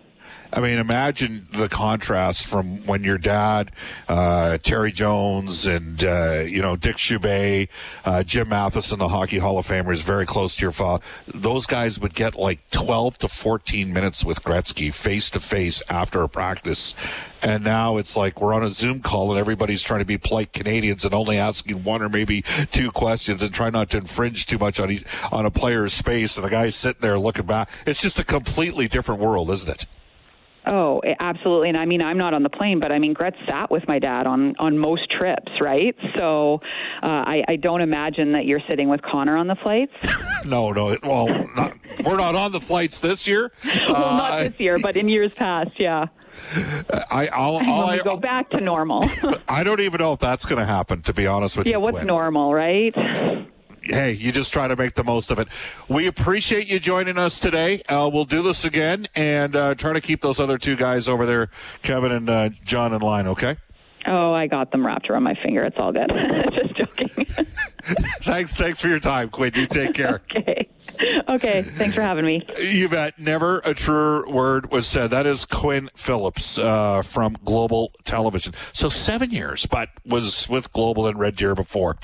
I 0.54 0.62
mean, 0.62 0.78
imagine 0.78 1.48
the 1.52 1.68
contrast 1.68 2.46
from 2.46 2.86
when 2.86 3.04
your 3.04 3.18
dad, 3.18 3.72
uh, 4.08 4.58
Terry 4.60 4.94
Jones, 4.94 5.66
and 5.66 6.02
uh, 6.02 6.44
you 6.48 6.62
know 6.62 6.78
Dick 6.78 6.96
Chubey, 6.96 7.68
uh, 8.06 8.24
Jim 8.24 8.50
Matheson, 8.50 9.00
the 9.00 9.10
Hockey 9.10 9.38
Hall 9.38 9.58
of 9.58 9.68
Famer, 9.68 9.92
is 9.92 10.02
very 10.02 10.26
close 10.26 10.56
to 10.56 10.62
your 10.62 10.72
father. 10.72 11.04
Those 11.28 11.66
guys 11.66 12.00
would 12.00 12.14
get 12.14 12.36
like 12.36 12.70
twelve 12.70 13.18
to 13.18 13.28
fourteen 13.28 13.92
minutes 13.92 14.24
with 14.24 14.44
Gretzky 14.44 14.94
face 14.94 15.30
to 15.32 15.42
face 15.42 15.84
after 15.90 16.22
a 16.22 16.30
practice, 16.30 16.96
and 17.42 17.64
now 17.64 17.98
it's 17.98 18.16
like 18.16 18.40
we're 18.40 18.54
on 18.54 18.64
a 18.64 18.70
Zoom 18.70 19.02
call 19.02 19.32
and 19.32 19.40
everybody's 19.40 19.84
trying 19.84 20.00
to 20.00 20.06
be 20.06 20.18
polite 20.18 20.54
Canadians 20.54 21.04
and 21.04 21.14
only 21.14 21.38
asking 21.38 21.84
one 21.84 22.02
or 22.02 22.08
maybe 22.08 22.44
two 22.72 22.92
questions 22.92 23.42
and 23.42 23.54
try 23.54 23.70
not 23.70 23.90
to 23.90 23.98
infringe 23.98 24.46
too 24.46 24.58
much 24.58 24.80
on 24.80 24.90
each, 24.90 25.04
on 25.34 25.46
a 25.46 25.52
player's 25.52 25.92
space. 25.92 26.38
And 26.38 26.46
the 26.46 26.50
guy's 26.50 26.76
sitting 26.76 27.02
there 27.02 27.20
looking 27.20 27.46
back. 27.46 27.70
It's 27.86 28.02
just 28.02 28.20
a 28.20 28.24
completely 28.24 28.88
different 28.88 29.20
world, 29.20 29.52
isn't 29.52 29.70
it? 29.70 29.86
Oh, 30.68 31.02
absolutely. 31.20 31.70
And 31.70 31.78
I 31.78 31.86
mean, 31.86 32.02
I'm 32.02 32.18
not 32.18 32.34
on 32.34 32.44
the 32.44 32.50
plane, 32.50 32.80
but 32.80 32.92
I 32.92 33.00
mean, 33.00 33.14
Gretz 33.14 33.38
sat 33.48 33.70
with 33.70 33.88
my 33.88 34.00
dad 34.00 34.26
on 34.28 34.56
on 34.58 34.78
most 34.78 35.10
trips, 35.12 35.52
right? 35.62 35.96
So 36.18 36.60
uh, 37.04 37.06
I, 37.06 37.44
I 37.48 37.56
don't 37.58 37.82
imagine 37.82 38.32
that 38.34 38.46
you're 38.46 38.62
sitting 38.68 38.90
with 38.90 39.02
Connor 39.02 39.38
on 39.38 39.48
the 39.48 39.56
flights. 39.56 39.94
No, 40.46 40.72
no. 40.72 40.96
Well, 41.02 41.26
not, 41.56 41.76
we're 42.06 42.18
not 42.18 42.36
on 42.36 42.52
the 42.52 42.62
flights 42.62 43.00
this 43.00 43.26
year. 43.26 43.52
well, 43.66 43.96
Uh, 43.96 44.18
not 44.18 44.40
this 44.42 44.60
year, 44.60 44.78
but 44.78 44.96
in 44.96 45.10
years 45.10 45.34
past, 45.34 45.72
yeah. 45.80 46.06
I, 47.10 47.28
I'll, 47.34 47.58
I'll, 47.64 47.92
we 47.98 48.04
go 48.04 48.18
back 48.18 48.52
to 48.52 48.62
normal. 48.62 49.10
I 49.48 49.64
don't 49.64 49.80
even 49.80 50.00
know 50.00 50.14
if 50.14 50.20
that's 50.20 50.46
going 50.46 50.60
to 50.60 50.66
happen. 50.66 51.02
To 51.02 51.14
be 51.14 51.26
honest 51.26 51.58
with 51.58 51.66
yeah, 51.66 51.78
you, 51.78 51.80
Yeah, 51.80 51.92
what's 51.92 52.06
normal, 52.06 52.54
right? 52.54 52.94
Hey, 53.86 54.14
you 54.14 54.32
just 54.32 54.52
try 54.52 54.68
to 54.68 54.76
make 54.76 54.96
the 54.96 55.04
most 55.04 55.30
of 55.30 55.38
it. 55.38 55.48
We 55.88 56.08
appreciate 56.08 56.68
you 56.68 56.80
joining 56.80 57.18
us 57.18 57.40
today. 57.40 57.84
Uh, 57.88 58.10
we'll 58.12 58.26
do 58.26 58.42
this 58.42 58.66
again 58.66 59.08
and 59.16 59.56
uh, 59.56 59.76
try 59.76 59.94
to 59.94 60.02
keep 60.02 60.22
those 60.22 60.40
other 60.40 60.58
two 60.58 60.76
guys 60.76 61.08
over 61.08 61.26
there, 61.26 61.50
Kevin 61.84 62.12
and 62.12 62.30
uh, 62.30 62.50
John, 62.64 62.94
in 62.94 63.02
line. 63.02 63.28
Okay. 63.28 63.58
Oh, 64.08 64.34
I 64.34 64.48
got 64.48 64.72
them 64.72 64.86
wrapped 64.86 65.10
around 65.10 65.24
my 65.24 65.36
finger. 65.44 65.64
It's 65.64 65.78
all 65.80 65.92
good. 65.92 66.12
Just 66.56 66.76
joking. 66.76 67.26
Thanks. 68.22 68.54
Thanks 68.54 68.82
for 68.82 68.88
your 68.88 69.00
time, 69.00 69.30
Quinn. 69.30 69.52
You 69.56 69.66
take 69.68 69.94
care. 69.94 70.22
okay. 70.36 70.68
Okay. 71.28 71.64
Thanks 71.64 71.96
for 71.96 72.02
having 72.02 72.24
me. 72.26 72.46
You 72.62 72.88
bet. 72.88 73.18
Never 73.20 73.60
a 73.66 73.74
truer 73.74 74.30
word 74.30 74.72
was 74.72 74.86
said. 74.86 75.10
That 75.10 75.26
is 75.26 75.44
Quinn 75.44 75.90
Phillips 75.96 76.60
uh, 76.60 77.02
from 77.02 77.36
Global 77.44 77.92
Television. 78.04 78.54
So 78.74 78.90
seven 78.90 79.32
years, 79.32 79.66
but 79.66 79.90
was 80.06 80.48
with 80.48 80.72
Global 80.72 81.08
and 81.08 81.18
Red 81.20 81.36
Deer 81.36 81.56
before. 81.56 81.98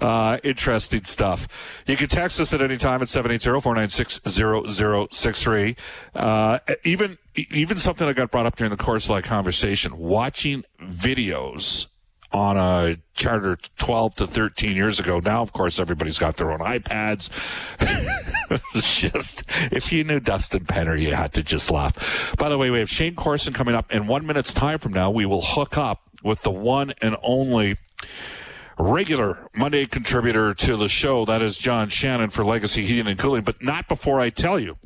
Uh, 0.00 0.38
interesting 0.44 1.02
stuff. 1.04 1.48
You 1.86 1.96
can 1.96 2.08
text 2.08 2.38
us 2.40 2.52
at 2.52 2.62
any 2.62 2.76
time 2.76 3.02
at 3.02 3.08
780-496-0063. 3.08 5.76
Uh, 6.14 6.58
even, 6.84 7.18
even 7.34 7.76
something 7.76 8.06
that 8.06 8.14
got 8.14 8.30
brought 8.30 8.46
up 8.46 8.54
during 8.56 8.70
the 8.70 8.76
course 8.76 9.08
of 9.08 9.16
that 9.16 9.24
conversation, 9.24 9.98
watching 9.98 10.62
videos 10.80 11.88
on 12.32 12.56
a 12.56 12.96
charter 13.14 13.56
12 13.76 14.16
to 14.16 14.26
13 14.26 14.76
years 14.76 15.00
ago. 15.00 15.20
Now, 15.20 15.42
of 15.42 15.52
course, 15.52 15.78
everybody's 15.80 16.18
got 16.18 16.36
their 16.36 16.52
own 16.52 16.60
iPads. 16.60 17.30
it's 18.74 19.00
just, 19.00 19.44
if 19.72 19.92
you 19.92 20.04
knew 20.04 20.20
Dustin 20.20 20.64
Penner, 20.64 21.00
you 21.00 21.14
had 21.14 21.32
to 21.34 21.42
just 21.42 21.70
laugh. 21.70 22.36
By 22.36 22.48
the 22.48 22.58
way, 22.58 22.70
we 22.70 22.80
have 22.80 22.90
Shayne 22.90 23.14
Corson 23.14 23.52
coming 23.52 23.74
up 23.74 23.92
in 23.92 24.06
one 24.06 24.26
minute's 24.26 24.52
time 24.52 24.78
from 24.78 24.92
now. 24.92 25.10
We 25.10 25.26
will 25.26 25.42
hook 25.42 25.78
up 25.78 26.02
with 26.22 26.42
the 26.42 26.50
one 26.50 26.92
and 27.00 27.16
only 27.22 27.76
regular 28.78 29.48
Monday 29.56 29.86
contributor 29.86 30.54
to 30.54 30.76
the 30.76 30.88
show. 30.88 31.24
That 31.24 31.42
is 31.42 31.56
John 31.56 31.88
Shannon 31.88 32.30
for 32.30 32.44
Legacy 32.44 32.84
Heating 32.84 33.06
and 33.06 33.18
Cooling, 33.18 33.42
but 33.42 33.62
not 33.62 33.88
before 33.88 34.20
I 34.20 34.30
tell 34.30 34.58
you 34.58 34.76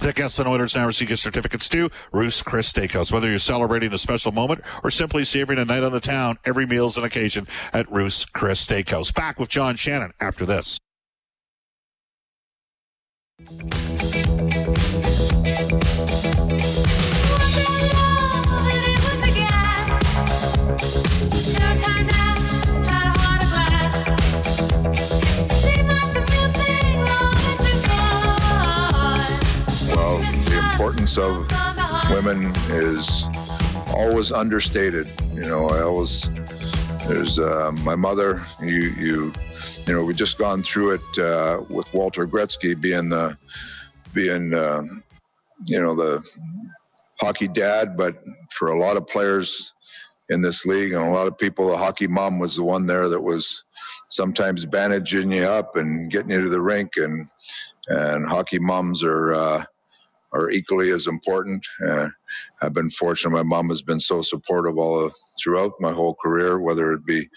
that 0.00 0.14
guests 0.14 0.38
and 0.38 0.48
Oilers 0.48 0.74
now 0.74 0.86
receive 0.86 1.08
gift 1.08 1.22
certificates 1.22 1.68
to 1.70 1.90
Ruth's 2.12 2.42
Chris 2.42 2.72
Steakhouse. 2.72 3.12
Whether 3.12 3.28
you're 3.28 3.38
celebrating 3.38 3.92
a 3.92 3.98
special 3.98 4.32
moment 4.32 4.62
or 4.82 4.90
simply 4.90 5.24
savoring 5.24 5.58
a 5.58 5.64
night 5.64 5.82
on 5.82 5.92
the 5.92 6.00
town, 6.00 6.38
every 6.44 6.66
meal 6.66 6.86
is 6.86 6.98
an 6.98 7.04
occasion 7.04 7.46
at 7.72 7.90
Ruth's 7.90 8.24
Chris 8.24 8.64
Steakhouse. 8.66 9.14
Back 9.14 9.38
with 9.38 9.48
John 9.48 9.76
Shannon 9.76 10.12
after 10.20 10.46
this. 10.46 10.78
Importance 31.04 31.50
of 31.52 32.10
women 32.10 32.52
is 32.68 33.24
always 33.88 34.32
understated. 34.32 35.06
You 35.34 35.42
know, 35.42 35.68
I 35.68 35.82
always 35.82 36.30
there's 37.06 37.38
uh, 37.38 37.72
my 37.82 37.94
mother. 37.94 38.42
You 38.60 38.90
you 38.96 39.32
you 39.86 39.92
know, 39.92 40.02
we've 40.04 40.16
just 40.16 40.38
gone 40.38 40.62
through 40.62 40.92
it 40.92 41.18
uh, 41.18 41.62
with 41.68 41.92
Walter 41.92 42.26
Gretzky 42.26 42.80
being 42.80 43.10
the 43.10 43.36
being 44.14 44.54
um, 44.54 45.02
you 45.66 45.78
know 45.78 45.94
the 45.94 46.26
hockey 47.20 47.48
dad, 47.48 47.98
but 47.98 48.16
for 48.58 48.68
a 48.68 48.78
lot 48.78 48.96
of 48.96 49.06
players 49.06 49.74
in 50.30 50.40
this 50.40 50.64
league 50.64 50.94
and 50.94 51.02
a 51.02 51.10
lot 51.10 51.26
of 51.26 51.36
people, 51.36 51.68
the 51.68 51.76
hockey 51.76 52.06
mom 52.06 52.38
was 52.38 52.56
the 52.56 52.64
one 52.64 52.86
there 52.86 53.10
that 53.10 53.20
was 53.20 53.64
sometimes 54.08 54.64
bandaging 54.64 55.30
you 55.30 55.44
up 55.44 55.76
and 55.76 56.10
getting 56.10 56.30
you 56.30 56.42
to 56.42 56.48
the 56.48 56.62
rink 56.62 56.92
and 56.96 57.28
and 57.88 58.26
hockey 58.26 58.58
moms 58.58 59.04
are 59.04 59.34
uh, 59.34 59.64
are 60.34 60.50
equally 60.50 60.90
as 60.90 61.06
important. 61.06 61.64
Uh, 61.86 62.08
I've 62.60 62.74
been 62.74 62.90
fortunate; 62.90 63.30
my 63.30 63.42
mom 63.42 63.68
has 63.68 63.82
been 63.82 64.00
so 64.00 64.22
supportive 64.22 64.76
all 64.76 65.06
of, 65.06 65.14
throughout 65.42 65.72
my 65.80 65.92
whole 65.92 66.14
career, 66.14 66.60
whether 66.60 66.92
it 66.92 67.06
be 67.06 67.28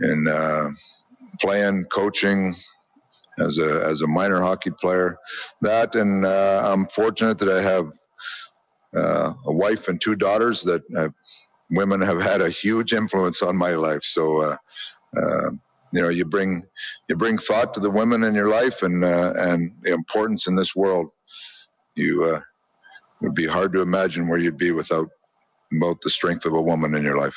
in 0.00 0.28
uh, 0.28 0.70
playing, 1.40 1.86
coaching, 1.86 2.54
as 3.38 3.58
a 3.58 3.84
as 3.84 4.02
a 4.02 4.06
minor 4.06 4.40
hockey 4.40 4.70
player. 4.70 5.16
That, 5.62 5.94
and 5.94 6.24
uh, 6.24 6.62
I'm 6.72 6.86
fortunate 6.86 7.38
that 7.38 7.48
I 7.48 7.62
have 7.62 7.92
uh, 8.94 9.32
a 9.46 9.52
wife 9.52 9.88
and 9.88 10.00
two 10.00 10.16
daughters 10.16 10.62
that 10.62 10.82
uh, 10.96 11.08
women 11.70 12.00
have 12.02 12.20
had 12.20 12.42
a 12.42 12.50
huge 12.50 12.92
influence 12.92 13.42
on 13.42 13.56
my 13.56 13.74
life. 13.74 14.04
So. 14.04 14.42
Uh, 14.42 14.56
uh, 15.16 15.50
you 15.92 16.00
know, 16.00 16.08
you 16.08 16.24
bring 16.24 16.62
you 17.08 17.16
bring 17.16 17.36
thought 17.36 17.74
to 17.74 17.80
the 17.80 17.90
women 17.90 18.22
in 18.22 18.32
your 18.32 18.48
life, 18.48 18.84
and 18.84 19.02
uh, 19.02 19.32
and 19.36 19.72
the 19.82 19.92
importance 19.92 20.46
in 20.46 20.54
this 20.54 20.76
world 20.76 21.10
you 22.00 22.24
uh, 22.24 22.38
it 22.38 23.24
would 23.24 23.34
be 23.34 23.46
hard 23.46 23.72
to 23.74 23.82
imagine 23.82 24.28
where 24.28 24.38
you'd 24.38 24.58
be 24.58 24.72
without 24.72 25.08
about 25.76 26.00
the 26.00 26.10
strength 26.10 26.46
of 26.46 26.54
a 26.54 26.60
woman 26.60 26.94
in 26.94 27.02
your 27.02 27.18
life. 27.18 27.36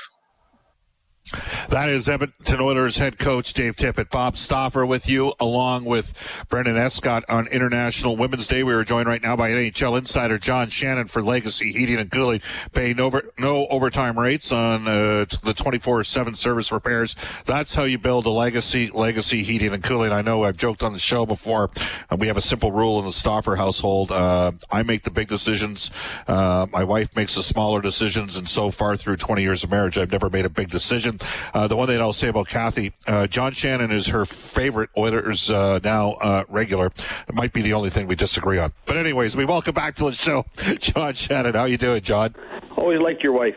That 1.69 1.87
is 1.87 2.09
Edmonton 2.09 2.59
Oilers 2.59 2.97
head 2.97 3.17
coach 3.17 3.53
Dave 3.53 3.77
Tippett. 3.77 4.09
Bob 4.09 4.35
Stauffer 4.35 4.85
with 4.85 5.07
you, 5.07 5.33
along 5.39 5.85
with 5.85 6.13
Brendan 6.49 6.75
Escott 6.75 7.23
on 7.29 7.47
International 7.47 8.17
Women's 8.17 8.45
Day. 8.45 8.61
We 8.61 8.73
are 8.73 8.83
joined 8.83 9.07
right 9.07 9.21
now 9.21 9.37
by 9.37 9.51
NHL 9.51 9.97
insider 9.97 10.37
John 10.37 10.67
Shannon 10.67 11.07
for 11.07 11.21
Legacy 11.21 11.71
Heating 11.71 11.97
and 11.97 12.11
Cooling, 12.11 12.41
paying 12.73 12.99
over, 12.99 13.23
no 13.39 13.67
overtime 13.67 14.19
rates 14.19 14.51
on 14.51 14.85
uh, 14.85 15.25
the 15.43 15.53
24-7 15.53 16.35
service 16.35 16.73
repairs. 16.73 17.15
That's 17.45 17.73
how 17.73 17.83
you 17.83 17.97
build 17.97 18.25
a 18.25 18.29
legacy, 18.29 18.91
Legacy 18.93 19.43
Heating 19.43 19.73
and 19.73 19.81
Cooling. 19.81 20.11
I 20.11 20.21
know 20.21 20.43
I've 20.43 20.57
joked 20.57 20.83
on 20.83 20.91
the 20.91 20.99
show 20.99 21.25
before. 21.25 21.71
Uh, 22.11 22.17
we 22.17 22.27
have 22.27 22.37
a 22.37 22.41
simple 22.41 22.73
rule 22.73 22.99
in 22.99 23.05
the 23.05 23.13
Stauffer 23.13 23.55
household. 23.55 24.11
Uh, 24.11 24.51
I 24.69 24.83
make 24.83 25.03
the 25.03 25.11
big 25.11 25.29
decisions. 25.29 25.89
Uh, 26.27 26.67
my 26.71 26.83
wife 26.83 27.15
makes 27.15 27.35
the 27.35 27.43
smaller 27.43 27.81
decisions. 27.81 28.35
And 28.35 28.47
so 28.47 28.71
far 28.71 28.97
through 28.97 29.15
20 29.15 29.41
years 29.41 29.63
of 29.63 29.71
marriage, 29.71 29.97
I've 29.97 30.11
never 30.11 30.29
made 30.29 30.43
a 30.43 30.49
big 30.49 30.69
decision. 30.69 31.12
Uh, 31.53 31.67
the 31.67 31.75
one 31.75 31.87
thing 31.87 31.99
I'll 31.99 32.13
say 32.13 32.29
about 32.29 32.47
Kathy, 32.47 32.93
uh, 33.07 33.27
John 33.27 33.53
Shannon 33.53 33.91
is 33.91 34.07
her 34.07 34.25
favorite 34.25 34.89
Oilers 34.97 35.49
uh, 35.49 35.79
now 35.83 36.13
uh, 36.13 36.43
regular. 36.49 36.87
It 37.27 37.33
might 37.33 37.53
be 37.53 37.61
the 37.61 37.73
only 37.73 37.89
thing 37.89 38.07
we 38.07 38.15
disagree 38.15 38.59
on. 38.59 38.73
But 38.85 38.97
anyways, 38.97 39.35
we 39.35 39.45
welcome 39.45 39.73
back 39.73 39.95
to 39.95 40.05
the 40.05 40.11
show, 40.11 40.45
John 40.79 41.13
Shannon. 41.13 41.55
How 41.55 41.65
you 41.65 41.77
doing, 41.77 42.01
John? 42.01 42.35
Always 42.77 42.99
liked 42.99 43.23
your 43.23 43.33
wife. 43.33 43.55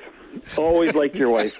Always 0.56 0.94
liked 0.94 1.14
your 1.14 1.30
wife. 1.30 1.54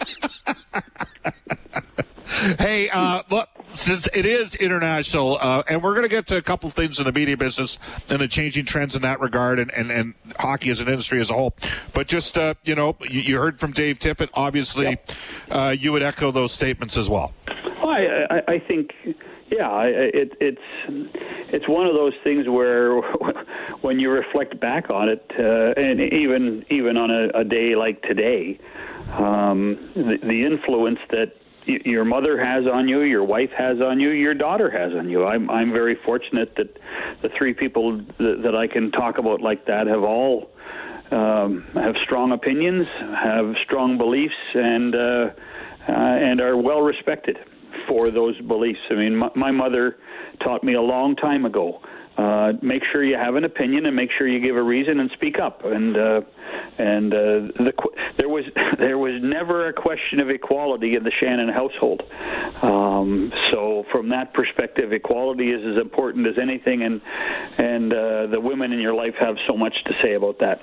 hey, 2.59 2.89
uh, 2.93 3.23
look, 3.31 3.49
since 3.77 4.09
it 4.13 4.27
is 4.27 4.55
international, 4.55 5.39
uh, 5.41 5.63
and 5.69 5.83
we're 5.83 5.95
going 5.95 6.05
to 6.05 6.15
get 6.15 6.27
to 6.29 6.37
a 6.37 6.43
couple 6.43 6.71
things 6.71 6.99
in 6.99 7.05
the 7.05 7.13
media 7.13 7.37
business 7.37 7.79
and 8.09 8.21
the 8.21 8.29
changing 8.29 8.65
trends 8.65 8.97
in 8.97 9.03
that 9.03 9.21
regard, 9.21 9.59
and, 9.59 9.71
and, 9.73 9.91
and 9.91 10.15
hockey 10.39 10.71
as 10.71 10.81
an 10.81 10.89
industry 10.89 11.21
as 11.21 11.31
a 11.31 11.35
whole. 11.35 11.55
But 11.93 12.07
just 12.07 12.37
uh, 12.37 12.55
you 12.65 12.75
know, 12.75 12.97
you, 13.03 13.21
you, 13.21 13.39
heard 13.39 13.59
from 13.59 13.73
Dave 13.73 13.99
Tippett. 13.99 14.29
Obviously, 14.35 14.87
yep. 14.87 15.11
uh, 15.51 15.75
you 15.79 15.93
would 15.93 16.03
echo 16.03 16.31
those 16.31 16.53
statements 16.53 16.97
as 16.97 17.09
well. 17.09 17.33
well 17.47 17.89
I, 17.89 18.27
I, 18.31 18.53
I 18.55 18.59
think, 18.59 18.93
yeah, 19.51 19.83
it, 19.83 20.33
it's 20.41 20.61
it's 21.49 21.69
one 21.69 21.87
of 21.87 21.95
those 21.95 22.15
things 22.25 22.49
where 22.49 23.01
when 23.81 24.01
you 24.01 24.11
reflect 24.11 24.59
back 24.61 24.91
on 24.91 25.09
it, 25.09 25.25
uh, 25.39 25.81
and 25.81 26.01
even 26.01 26.65
even 26.71 26.97
on 26.97 27.11
a, 27.11 27.29
a 27.39 27.45
day 27.45 27.77
like 27.77 28.03
today, 28.03 28.59
um, 29.13 29.91
the, 29.95 30.19
the 30.23 30.45
influence 30.45 30.99
that 31.11 31.35
your 31.67 32.05
mother 32.05 32.43
has 32.43 32.67
on 32.67 32.89
you, 32.89 33.01
your 33.01 33.25
wife 33.25 33.51
has 33.57 33.81
on 33.81 34.01
you, 34.01 34.11
your 34.11 34.35
daughter 34.35 34.71
has 34.71 34.93
on 34.93 35.09
you. 35.09 35.25
I'm 35.25 35.51
I'm 35.51 35.73
very 35.73 35.95
fortunate 35.95 36.55
that 36.57 36.79
the 37.23 37.29
three 37.29 37.55
people 37.55 37.99
that, 38.19 38.41
that 38.43 38.55
I 38.55 38.67
can 38.67 38.91
talk 38.93 39.19
about 39.19 39.41
like 39.41 39.67
that 39.67 39.87
have 39.87 40.03
all 40.03 40.51
um, 41.11 41.65
have 41.75 41.97
strong 42.05 42.33
opinions, 42.33 42.87
have 42.99 43.55
strong 43.65 43.99
beliefs, 43.99 44.35
and 44.55 44.95
uh, 44.95 44.99
uh, 44.99 45.93
and 45.93 46.41
are 46.41 46.57
well 46.57 46.81
respected 46.81 47.39
for 47.87 48.11
those 48.11 48.41
beliefs. 48.41 48.81
I 48.91 48.95
mean, 48.95 49.17
my, 49.17 49.31
my 49.35 49.51
mother 49.51 49.99
taught 50.41 50.65
me 50.65 50.75
a 50.75 50.83
long 50.83 51.17
time 51.17 51.45
ago 51.45 51.81
uh, 52.19 52.53
make 52.63 52.83
sure 52.91 53.05
you 53.05 53.17
have 53.17 53.37
an 53.37 53.45
opinion 53.45 53.85
and 53.85 53.95
make 53.95 54.11
sure 54.17 54.27
you 54.27 54.41
give 54.41 54.57
a 54.57 54.63
reason 54.63 55.01
and 55.01 55.11
speak 55.11 55.39
up. 55.39 55.65
And 55.65 55.97
uh, 55.97 56.23
and 56.79 57.13
uh, 57.13 57.17
the, 57.17 57.73
there 58.17 58.29
was 58.29 58.45
there 58.79 58.99
was 58.99 59.21
never 59.23 59.69
a 59.69 59.73
question 59.73 60.21
of 60.21 60.31
equality 60.31 60.95
in 60.97 61.05
the 61.05 61.11
Shannon 61.11 61.49
household. 61.49 62.03
Um, 62.63 63.33
so 63.51 63.76
from 63.91 64.09
that 64.11 64.35
perspective, 64.35 64.93
equality 64.93 65.51
is 65.51 65.65
as 65.65 65.81
important 65.81 66.27
as 66.27 66.35
anything, 66.41 66.83
and 66.83 67.01
and 67.59 67.93
uh, 67.93 68.27
the 68.27 68.41
women 68.41 68.73
in 68.73 68.81
your 68.81 68.95
life 68.95 69.15
have 69.19 69.37
so 69.47 69.57
much 69.57 69.75
to 69.85 69.93
say 70.03 70.15
about 70.15 70.39
that. 70.41 70.61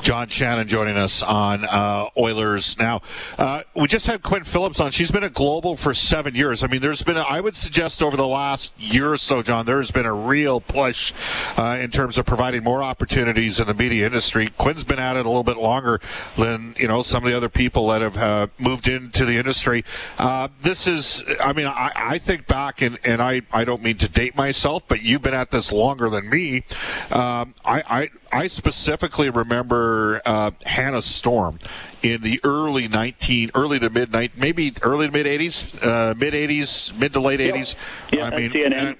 John 0.00 0.28
Shannon 0.28 0.66
joining 0.66 0.96
us 0.96 1.22
on 1.22 1.64
uh, 1.64 2.06
Oilers 2.16 2.78
now. 2.78 3.02
Uh, 3.38 3.62
we 3.76 3.86
just 3.86 4.06
had 4.06 4.22
Quinn 4.22 4.44
Phillips 4.44 4.80
on. 4.80 4.90
She's 4.90 5.10
been 5.10 5.24
a 5.24 5.30
global 5.30 5.76
for 5.76 5.92
seven 5.92 6.34
years. 6.34 6.64
I 6.64 6.68
mean, 6.68 6.80
there's 6.80 7.02
been, 7.02 7.18
a, 7.18 7.20
I 7.20 7.40
would 7.40 7.54
suggest, 7.54 8.02
over 8.02 8.16
the 8.16 8.26
last 8.26 8.78
year 8.80 9.12
or 9.12 9.16
so, 9.18 9.42
John, 9.42 9.66
there's 9.66 9.90
been 9.90 10.06
a 10.06 10.14
real 10.14 10.60
push 10.60 11.12
uh, 11.56 11.78
in 11.80 11.90
terms 11.90 12.16
of 12.16 12.24
providing 12.24 12.64
more 12.64 12.82
opportunities 12.82 13.60
in 13.60 13.66
the 13.66 13.74
media 13.74 14.06
industry. 14.06 14.48
Quinn's 14.56 14.84
been 14.84 14.98
at 14.98 15.16
it 15.16 15.26
a 15.26 15.28
little 15.28 15.44
bit 15.44 15.58
longer 15.58 16.00
than 16.36 16.74
you 16.78 16.88
know 16.88 17.02
some 17.02 17.22
of 17.22 17.30
the 17.30 17.36
other 17.36 17.50
people 17.50 17.88
that 17.88 18.00
have 18.00 18.16
uh, 18.16 18.46
moved 18.58 18.88
into 18.88 19.24
the 19.24 19.36
industry. 19.36 19.84
Uh, 20.18 20.48
this 20.62 20.86
is, 20.86 21.24
I 21.40 21.52
mean, 21.52 21.66
I, 21.66 21.92
I 21.94 22.18
think 22.18 22.46
back, 22.50 22.82
and, 22.82 22.98
and 23.04 23.22
I, 23.22 23.42
I 23.52 23.64
don't 23.64 23.82
mean 23.82 23.96
to 23.98 24.08
date 24.08 24.36
myself, 24.36 24.82
but 24.88 25.02
you've 25.02 25.22
been 25.22 25.34
at 25.34 25.50
this 25.50 25.72
longer 25.72 26.10
than 26.10 26.28
me. 26.28 26.64
Um, 27.10 27.54
I, 27.64 27.82
I 27.88 28.10
I 28.32 28.46
specifically 28.46 29.30
remember 29.30 30.20
uh, 30.24 30.52
Hannah 30.64 31.02
Storm 31.02 31.58
in 32.02 32.22
the 32.22 32.40
early 32.44 32.86
19, 32.86 33.50
early 33.54 33.78
to 33.80 33.90
mid, 33.90 34.12
maybe 34.36 34.72
early 34.82 35.06
to 35.06 35.12
mid 35.12 35.26
80s, 35.26 35.84
uh, 35.84 36.14
mid 36.16 36.34
80s, 36.34 36.96
mid 36.96 37.12
to 37.14 37.20
late 37.20 37.40
80s. 37.40 37.76
Yeah, 38.12 38.26
I 38.26 38.36
mean, 38.36 38.72
uh, 38.72 38.94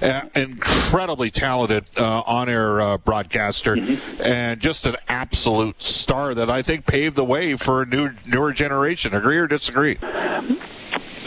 uh, 0.00 0.20
incredibly 0.34 1.30
talented 1.30 1.84
uh, 1.96 2.22
on-air 2.26 2.80
uh, 2.80 2.98
broadcaster, 2.98 3.76
mm-hmm. 3.76 4.22
and 4.22 4.60
just 4.60 4.84
an 4.86 4.96
absolute 5.08 5.80
star 5.80 6.34
that 6.34 6.50
I 6.50 6.62
think 6.62 6.86
paved 6.86 7.16
the 7.16 7.24
way 7.24 7.56
for 7.56 7.82
a 7.82 7.86
new 7.86 8.10
newer 8.26 8.52
generation. 8.52 9.14
Agree 9.14 9.38
or 9.38 9.46
disagree? 9.46 9.98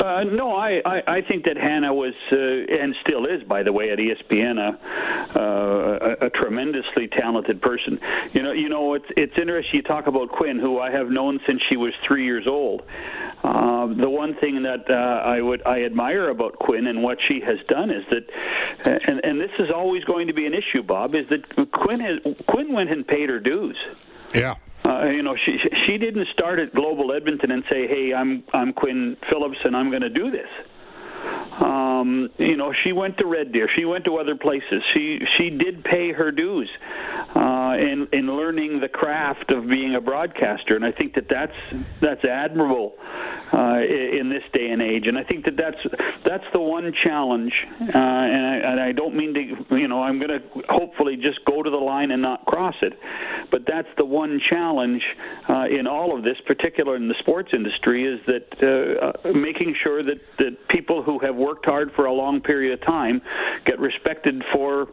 Uh, 0.06 0.24
no, 0.24 0.56
I, 0.56 0.82
I, 0.86 1.02
I 1.08 1.22
think 1.22 1.46
that 1.46 1.58
Hannah 1.58 1.94
was, 1.94 2.14
uh, 2.32 2.36
and 2.36 2.96
still 3.02 3.26
is, 3.26 3.42
by 3.44 3.64
the 3.64 3.74
way, 3.74 3.90
at 3.90 3.98
ESPN, 3.98 4.60
a, 4.60 5.40
uh, 5.40 6.16
a, 6.22 6.28
a 6.28 6.30
tremendously 6.30 7.08
talented 7.08 7.60
person. 7.60 8.00
You 8.34 8.44
know, 8.44 8.52
you 8.52 8.70
know, 8.70 8.94
it's 8.94 9.08
it's 9.18 9.34
interesting. 9.36 9.78
You 9.78 9.82
talk 9.82 10.06
about 10.06 10.30
Quinn, 10.30 10.60
who 10.60 10.80
I 10.80 10.92
have 10.92 11.10
known 11.10 11.40
since 11.48 11.60
she 11.70 11.76
was 11.76 11.92
three 12.08 12.24
years 12.24 12.46
old. 12.46 12.84
Uh, 13.44 13.88
the 13.88 14.10
one 14.10 14.36
thing 14.36 14.62
that 14.62 14.90
uh, 14.90 14.94
I 14.94 15.42
would 15.42 15.66
I 15.66 15.84
admire 15.84 16.30
about 16.30 16.60
Quinn 16.60 16.86
and 16.86 17.02
what 17.02 17.18
she 17.28 17.40
has 17.42 17.58
done 17.68 17.90
is 17.90 18.04
that, 18.12 18.30
uh, 18.86 19.00
and 19.08 19.26
and 19.26 19.42
this 19.42 19.52
is 19.58 19.72
always 19.74 20.04
going 20.04 20.28
to 20.28 20.34
be 20.34 20.46
an 20.46 20.54
issue, 20.54 20.84
Bob, 20.84 21.16
is 21.16 21.28
that 21.30 21.72
Quinn 21.72 22.00
has 22.00 22.20
Quinn 22.48 22.74
went 22.74 22.92
and 22.92 23.08
paid 23.08 23.30
her 23.30 23.40
dues. 23.40 23.78
Yeah. 24.36 24.56
Uh, 25.06 25.10
you 25.10 25.22
know, 25.22 25.34
she 25.46 25.60
she 25.86 25.98
didn't 25.98 26.28
start 26.34 26.58
at 26.60 26.74
Global 26.74 27.14
Edmonton 27.14 27.52
and 27.52 27.64
say, 27.70 27.88
"Hey, 27.88 28.14
I'm 28.14 28.44
I'm 28.54 28.74
Quinn 28.74 29.18
Phillips 29.30 29.58
and 29.64 29.76
I'm 29.76 29.90
going 29.90 30.02
to 30.02 30.10
do 30.10 30.32
this." 30.32 30.50
Um, 31.60 32.30
you 32.38 32.58
know, 32.58 32.74
she 32.84 32.92
went 32.92 33.18
to 33.20 33.26
Red 33.26 33.52
Deer. 33.52 33.70
She 33.76 33.86
went 33.86 34.06
to 34.06 34.18
other 34.18 34.36
places. 34.36 34.84
She 34.94 35.20
she 35.38 35.50
did 35.50 35.84
pay 35.84 36.12
her 36.12 36.32
dues 36.32 36.70
uh, 37.36 37.40
in 37.78 38.08
in 38.12 38.28
learning 38.28 38.80
the 38.80 38.90
craft 38.90 39.52
of 39.52 39.68
being 39.68 39.96
a 39.96 40.02
broadcaster, 40.02 40.76
and 40.76 40.86
I 40.86 40.92
think 40.92 41.16
that 41.16 41.28
that's 41.30 41.56
that's 42.02 42.24
admirable 42.24 42.96
uh, 43.54 43.80
in 43.80 44.30
this 44.30 44.44
day 44.54 44.70
and 44.70 44.82
age. 44.82 45.08
And 45.08 45.18
I 45.18 45.24
think 45.24 45.46
that 45.46 45.58
that's 45.58 45.78
that's 46.24 46.46
the 46.54 46.60
one 46.60 46.94
challenge. 47.04 47.54
Uh, 47.80 47.98
and, 47.98 48.46
I, 48.46 48.56
and 48.72 48.80
I 48.80 48.92
don't 48.92 49.16
mean 49.16 49.34
to, 49.34 49.78
you 49.78 49.88
know, 49.88 50.02
I'm 50.02 50.20
going 50.20 50.42
to 50.42 50.64
hopefully 50.70 51.16
just 51.18 51.44
go 51.46 51.62
to 51.62 51.70
the 51.70 51.78
line 51.78 52.12
and 52.12 52.22
not 52.22 52.46
cross 52.46 52.76
it, 52.82 52.94
but 53.52 53.66
that's 53.66 53.88
the 53.98 54.06
one 54.06 54.42
challenge 54.50 55.04
uh, 55.50 55.66
in 55.70 55.88
all 55.88 56.18
of 56.18 56.24
this, 56.24 56.38
particular 56.46 56.96
in 56.96 57.08
the 57.08 57.16
sports 57.20 57.52
industry, 57.54 58.06
is 58.06 58.20
that 58.26 58.48
uh, 58.62 59.30
uh, 59.30 59.34
making 59.34 59.76
sure 59.84 60.04
that 60.04 60.20
that 60.38 60.68
people 60.70 61.04
who 61.04 61.20
have 61.20 61.36
worked 61.36 61.66
hard 61.66 61.92
for 61.94 62.06
a 62.06 62.14
long 62.14 62.42
period 62.42 62.74
of 62.74 62.86
time 62.86 63.22
get 63.66 63.80
respected 63.80 64.44
for 64.54 64.88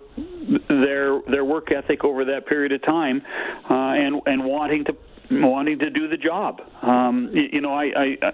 their 0.68 1.20
their 1.30 1.44
work 1.44 1.70
ethic 1.72 2.04
over 2.04 2.24
that 2.24 2.46
period 2.46 2.72
of 2.72 2.82
time, 2.82 3.22
uh, 3.70 3.74
and 3.74 4.20
and 4.26 4.44
wanting 4.44 4.84
to 4.84 4.96
wanting 5.40 5.78
to 5.78 5.90
do 5.90 6.08
the 6.08 6.16
job. 6.16 6.60
Um, 6.82 7.30
you, 7.32 7.44
you 7.52 7.60
know, 7.60 7.72
I, 7.72 7.84
I, 7.96 8.16
I, 8.22 8.32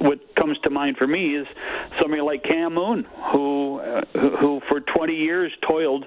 what 0.00 0.34
comes 0.36 0.58
to 0.64 0.70
mind 0.70 0.96
for 0.96 1.06
me 1.06 1.36
is 1.36 1.46
somebody 2.00 2.22
like 2.22 2.42
Cam 2.42 2.74
Moon, 2.74 3.06
who 3.32 3.80
uh, 3.80 4.02
who 4.40 4.60
for 4.68 4.80
20 4.80 5.14
years 5.14 5.52
toiled 5.66 6.04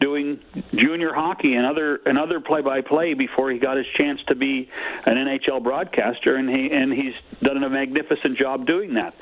doing 0.00 0.40
junior 0.74 1.12
hockey 1.12 1.54
and 1.54 1.66
other 1.66 2.00
and 2.06 2.18
other 2.18 2.40
play-by-play 2.40 3.14
before 3.14 3.50
he 3.50 3.58
got 3.58 3.76
his 3.76 3.86
chance 3.96 4.20
to 4.28 4.34
be 4.34 4.68
an 5.06 5.16
NHL 5.16 5.62
broadcaster, 5.62 6.36
and 6.36 6.48
he 6.48 6.70
and 6.70 6.92
he's 6.92 7.14
done 7.42 7.62
a 7.62 7.70
magnificent 7.70 8.38
job 8.38 8.66
doing 8.66 8.94
that. 8.94 9.14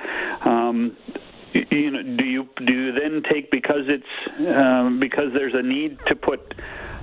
Um, 0.44 0.96
you 1.76 1.90
know, 1.90 2.02
do 2.02 2.24
you 2.24 2.48
do 2.66 2.72
you 2.72 2.92
then 2.92 3.22
take 3.30 3.50
because 3.50 3.84
it's 3.86 4.04
um, 4.56 4.98
because 4.98 5.32
there's 5.32 5.54
a 5.54 5.62
need 5.62 5.98
to 6.06 6.16
put 6.16 6.54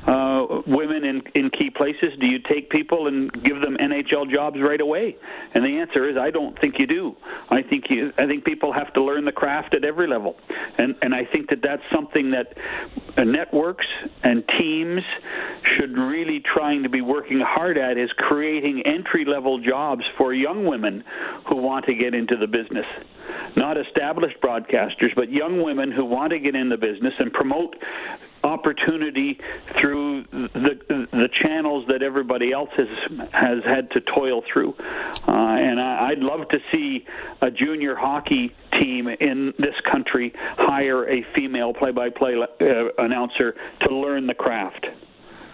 uh, 0.08 0.62
women 0.66 1.04
in 1.04 1.22
in 1.36 1.50
key 1.50 1.70
places? 1.70 2.14
Do 2.20 2.26
you 2.26 2.40
take 2.40 2.70
people 2.70 3.08
and 3.08 3.32
give 3.44 3.60
them 3.62 3.78
NHL 3.78 4.32
jobs 4.32 4.58
right 4.62 4.80
away? 4.80 5.18
And 5.54 5.64
the 5.64 5.80
answer 5.80 6.10
is, 6.10 6.16
I 6.18 6.32
don't 6.32 6.60
think 6.60 6.76
you 6.80 6.88
do. 6.88 7.16
I 7.50 7.62
think 7.62 7.86
you. 7.90 8.12
I 8.18 8.26
think 8.26 8.46
people 8.46 8.72
have 8.72 8.94
to 8.94 9.04
learn 9.04 9.26
the 9.26 9.32
craft 9.32 9.76
at 9.76 9.84
every 9.84 10.08
level, 10.08 10.36
and 10.78 10.96
and 11.02 11.14
I 11.14 11.26
think 11.26 11.50
that 11.50 11.60
that's 11.62 11.84
something 11.94 12.32
that 12.32 12.58
uh, 13.18 13.24
networks 13.24 13.86
and 14.24 14.44
teams 14.58 15.02
should 15.78 15.98
really 15.98 16.42
trying 16.56 16.84
to 16.84 16.90
be 16.90 17.02
working 17.02 17.42
hard 17.42 17.78
at 17.78 17.98
is 17.98 18.10
creating 18.18 18.84
entry 18.86 19.26
level 19.26 19.60
jobs 19.60 20.04
for 20.18 20.34
young 20.34 20.66
women 20.66 21.04
who 21.50 21.58
want 21.58 21.86
to 21.86 21.94
get 21.94 22.14
into 22.14 22.38
the 22.38 22.48
business 22.48 22.86
not 23.56 23.76
established 23.78 24.40
broadcasters, 24.40 25.16
but 25.16 25.32
young 25.32 25.64
women 25.64 25.92
who 25.92 26.06
want 26.06 26.32
to 26.32 26.40
get 26.40 26.56
in 26.56 26.70
the 26.70 26.78
business 26.78 27.14
and 27.18 27.34
promote 27.34 27.76
opportunity 28.48 29.40
through 29.80 30.24
the 30.32 31.08
the 31.24 31.30
channels 31.42 31.86
that 31.88 32.02
everybody 32.02 32.52
else 32.52 32.70
has 32.78 32.88
has 33.32 33.60
had 33.64 33.92
to 33.92 34.00
toil 34.02 34.44
through. 34.52 34.74
Uh, 35.28 35.68
and 35.68 35.80
I, 35.80 36.10
I'd 36.10 36.20
love 36.20 36.48
to 36.50 36.60
see 36.72 37.06
a 37.42 37.52
junior 37.52 37.96
hockey 37.96 38.56
team 38.80 39.08
in 39.08 39.54
this 39.60 39.76
country 39.92 40.34
hire 40.58 41.02
a 41.10 41.26
female 41.36 41.74
play-by-play 41.74 42.34
uh, 42.36 43.04
announcer 43.06 43.56
to 43.82 43.96
learn 43.96 44.28
the 44.28 44.34
craft. 44.34 44.86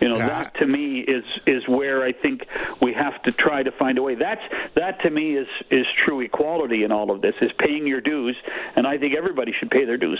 You 0.03 0.09
know, 0.09 0.17
Yeah. 0.17 0.27
that 0.27 0.55
to 0.55 0.65
me 0.67 0.99
is 0.99 1.23
is 1.47 1.65
where 1.65 2.03
I 2.03 2.11
think 2.11 2.45
we 2.81 2.91
have 2.93 3.21
to 3.23 3.31
try 3.31 3.63
to 3.63 3.71
find 3.71 3.97
a 3.97 4.01
way. 4.01 4.15
That's 4.15 4.41
that 4.75 5.01
to 5.03 5.09
me 5.09 5.37
is 5.37 5.47
is 5.71 5.85
true 6.05 6.19
equality 6.19 6.83
in 6.83 6.91
all 6.91 7.09
of 7.09 7.21
this. 7.21 7.35
Is 7.41 7.51
paying 7.57 7.87
your 7.87 8.01
dues, 8.01 8.35
and 8.75 8.85
I 8.85 8.97
think 8.97 9.15
everybody 9.15 9.53
should 9.57 9.71
pay 9.71 9.85
their 9.85 9.95
dues. 9.97 10.19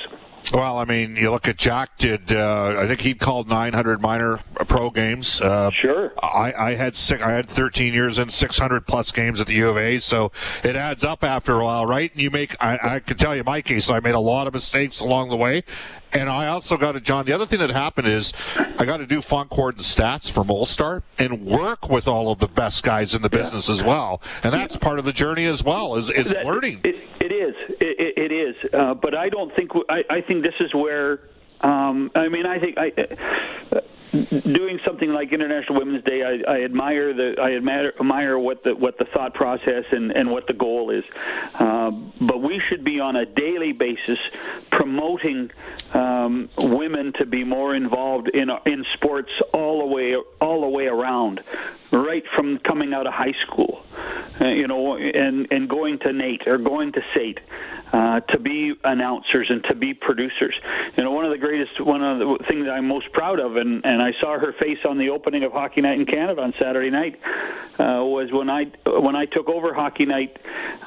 Well, 0.54 0.78
I 0.78 0.86
mean, 0.86 1.18
you 1.18 1.32
look 1.32 1.50
at 1.50 1.58
Jack. 1.58 1.98
Did 1.98 2.32
uh, 2.32 2.76
I 2.80 2.88
think 2.88 3.02
he 3.02 3.14
called 3.14 3.50
900 3.50 4.02
minor 4.02 4.40
pro 4.66 4.90
games? 4.90 5.42
Uh, 5.42 5.70
Sure. 5.82 6.12
I, 6.22 6.54
I 6.58 6.72
had 6.76 6.96
six, 6.96 7.22
I 7.22 7.32
had 7.32 7.50
13 7.50 7.94
years 7.94 8.18
and 8.18 8.32
600 8.32 8.86
plus 8.86 9.12
games 9.12 9.42
at 9.42 9.48
the 9.48 9.54
U 9.56 9.70
of 9.70 9.78
A, 9.78 10.00
so 10.00 10.32
it 10.64 10.76
adds 10.76 11.04
up 11.04 11.24
after 11.24 11.54
a 11.60 11.64
while, 11.66 11.86
right? 11.86 12.12
And 12.12 12.22
you 12.22 12.30
make. 12.32 12.56
I, 12.62 12.80
I 12.96 13.00
can 13.00 13.18
tell 13.18 13.36
you, 13.36 13.44
my 13.44 13.62
case, 13.62 13.90
I 13.90 14.00
made 14.00 14.16
a 14.16 14.20
lot 14.20 14.48
of 14.48 14.54
mistakes 14.54 15.00
along 15.02 15.30
the 15.30 15.36
way, 15.38 15.64
and 16.14 16.30
I 16.30 16.48
also 16.48 16.78
got 16.78 16.94
to 16.94 17.00
John. 17.02 17.26
The 17.26 17.34
other 17.34 17.46
thing 17.46 17.60
that 17.60 17.70
happened 17.72 18.08
is 18.08 18.34
I 18.58 18.86
got 18.86 18.98
to 18.98 19.06
do 19.08 19.22
font 19.22 19.50
cord 19.50 19.76
and 19.76 19.84
stats 19.84 20.30
for 20.32 20.44
Molstar 20.44 21.02
and 21.18 21.46
work 21.46 21.90
with 21.90 22.08
all 22.08 22.32
of 22.32 22.40
the 22.40 22.48
best 22.48 22.84
guys 22.84 23.14
in 23.16 23.22
the 23.22 23.30
business 23.30 23.70
as 23.70 23.84
well, 23.84 24.22
and 24.44 24.54
that's 24.54 24.76
part 24.78 25.00
of 25.00 25.06
the 25.06 25.14
journey 25.14 25.46
as 25.46 25.64
well. 25.64 25.96
Is 25.96 26.10
is 26.10 26.34
That- 26.34 26.46
learning. 26.46 26.82
It, 26.84 26.96
it 27.20 27.32
is. 27.32 27.56
It, 27.80 28.00
it- 28.00 28.14
it 28.24 28.32
is. 28.32 28.56
Uh, 28.74 28.94
but 28.94 29.16
I 29.16 29.28
don't 29.28 29.54
think. 29.56 29.72
I, 29.90 30.04
I 30.10 30.22
think 30.22 30.44
this 30.44 30.54
is 30.60 30.74
where. 30.74 31.20
Um, 31.64 32.12
I 32.14 32.28
mean, 32.28 32.46
I 32.46 32.60
think 32.60 32.78
I, 32.78 32.92
uh, 33.72 33.80
doing 34.12 34.80
something 34.86 35.12
like 35.12 35.32
International 35.34 35.80
Women's 35.80 36.04
Day. 36.04 36.22
I, 36.24 36.52
I 36.52 36.64
admire 36.64 37.14
the. 37.14 37.42
I 37.42 37.56
admire, 37.56 37.94
admire 38.00 38.38
what 38.38 38.64
the 38.64 38.76
what 38.76 38.98
the 38.98 39.06
thought 39.06 39.34
process 39.34 39.86
and, 39.92 40.12
and 40.12 40.30
what 40.30 40.46
the 40.48 40.54
goal 40.54 40.92
is. 40.92 41.04
Uh, 41.56 41.92
but 42.22 42.42
we 42.42 42.62
should 42.70 42.84
be 42.84 43.00
on 43.00 43.16
a 43.16 43.26
daily 43.26 43.72
basis 43.72 44.20
promoting 44.72 45.52
um, 45.94 46.50
women 46.58 47.14
to 47.14 47.26
be 47.26 47.44
more 47.44 47.74
involved 47.74 48.28
in 48.28 48.52
in 48.66 48.86
sports 48.94 49.32
all 49.54 49.80
the 49.80 49.88
way 49.88 50.16
all 50.42 50.62
the 50.62 50.70
way 50.70 50.88
around, 50.88 51.42
right 51.92 52.24
from 52.36 52.60
coming 52.60 52.94
out 52.94 53.08
of 53.08 53.14
high 53.14 53.36
school, 53.48 53.84
uh, 54.42 54.48
you 54.48 54.68
know, 54.68 54.96
and 54.98 55.48
and 55.52 55.70
going 55.70 56.00
to 56.00 56.14
NAIT 56.14 56.48
or 56.48 56.58
going 56.58 56.92
to 56.94 57.02
SAIT. 57.14 57.40
Uh, 57.94 58.22
to 58.22 58.40
be 58.40 58.74
announcers 58.86 59.46
and 59.52 59.64
to 59.66 59.76
be 59.76 59.94
producers, 59.94 60.56
you 60.98 61.04
know, 61.04 61.12
one 61.12 61.26
of 61.26 61.32
the 61.32 61.38
greatest, 61.38 61.80
one 61.80 62.04
of 62.04 62.18
the 62.18 62.44
things 62.48 62.68
I'm 62.68 62.88
most 62.88 63.12
proud 63.14 63.40
of, 63.40 63.56
and, 63.56 63.86
and 63.86 64.02
I 64.02 64.14
saw 64.20 64.40
her 64.40 64.52
face 64.52 64.80
on 64.84 64.98
the 64.98 65.10
opening 65.12 65.44
of 65.44 65.52
Hockey 65.52 65.82
Night 65.82 66.00
in 66.00 66.08
Canada 66.08 66.42
on 66.42 66.56
Saturday 66.60 66.90
night, 66.90 67.20
uh, 67.78 68.02
was 68.02 68.32
when 68.32 68.50
I 68.50 68.64
when 68.88 69.16
I 69.16 69.26
took 69.26 69.48
over 69.48 69.76
Hockey 69.76 70.06
Night, 70.06 70.36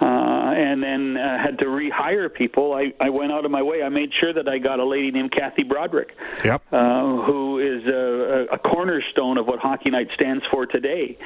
uh, 0.01 0.05
and 0.05 0.83
then 0.83 1.17
uh, 1.17 1.39
had 1.39 1.61
to 1.61 1.67
rehire 1.67 2.33
people. 2.33 2.75
I, 2.75 2.93
I 2.99 3.11
went 3.11 3.31
out 3.31 3.45
of 3.45 3.53
my 3.53 3.63
way. 3.63 3.85
I 3.85 3.89
made 3.89 4.11
sure 4.13 4.33
that 4.33 4.49
I 4.49 4.59
got 4.59 4.81
a 4.81 4.85
lady 4.85 5.13
named 5.13 5.31
Kathy 5.31 5.63
Broderick, 5.63 6.17
Yep. 6.45 6.63
uh, 6.73 7.23
who 7.23 7.61
is 7.61 7.87
a, 7.87 8.49
a 8.51 8.59
cornerstone 8.59 9.39
of 9.39 9.47
what 9.47 9.61
Hockey 9.61 9.93
Night 9.93 10.09
stands 10.15 10.45
for 10.51 10.67
today. 10.67 11.19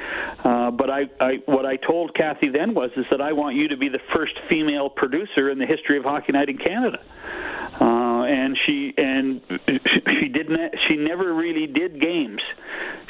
Uh, 0.43 0.69
but 0.69 0.91
I, 0.91 1.09
I, 1.19 1.41
what 1.45 1.65
I 1.65 1.77
told 1.85 2.13
Kathy 2.13 2.49
then 2.49 2.73
was 2.73 2.91
is 2.95 3.05
that 3.11 3.21
I 3.21 3.33
want 3.33 3.55
you 3.55 3.67
to 3.69 3.77
be 3.77 3.89
the 3.89 4.01
first 4.13 4.33
female 4.49 4.89
producer 4.89 5.49
in 5.49 5.59
the 5.59 5.65
history 5.65 5.97
of 5.97 6.03
Hockey 6.03 6.31
Night 6.31 6.49
in 6.49 6.57
Canada. 6.57 6.99
Uh, 7.79 8.23
and 8.23 8.57
she 8.65 8.93
and 8.97 9.41
she 9.49 10.27
didn't. 10.27 10.75
She 10.87 10.97
never 10.97 11.33
really 11.33 11.67
did 11.67 11.99
games. 11.99 12.41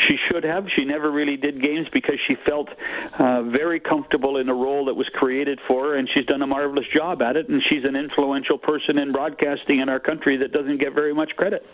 She 0.08 0.18
should 0.28 0.44
have. 0.44 0.68
She 0.76 0.86
never 0.86 1.12
really 1.12 1.38
did 1.38 1.62
games 1.62 1.88
because 1.92 2.16
she 2.28 2.36
felt 2.46 2.70
uh, 3.20 3.44
very 3.44 3.80
comfortable 3.80 4.38
in 4.38 4.48
a 4.50 4.54
role 4.54 4.86
that 4.86 4.96
was 4.96 5.10
created 5.10 5.60
for 5.68 5.86
her, 5.86 5.96
and 5.96 6.10
she's 6.14 6.26
done 6.26 6.42
a 6.42 6.48
marvelous 6.48 6.88
job 6.94 7.22
at 7.22 7.36
it. 7.36 7.50
And 7.50 7.62
she's 7.70 7.84
an 7.84 7.96
influential 7.96 8.58
person 8.58 8.98
in 8.98 9.12
broadcasting 9.12 9.80
in 9.80 9.90
our 9.90 10.00
country 10.00 10.38
that 10.38 10.52
doesn't 10.52 10.78
get 10.78 10.94
very 10.94 11.14
much 11.14 11.36
credit. 11.36 11.66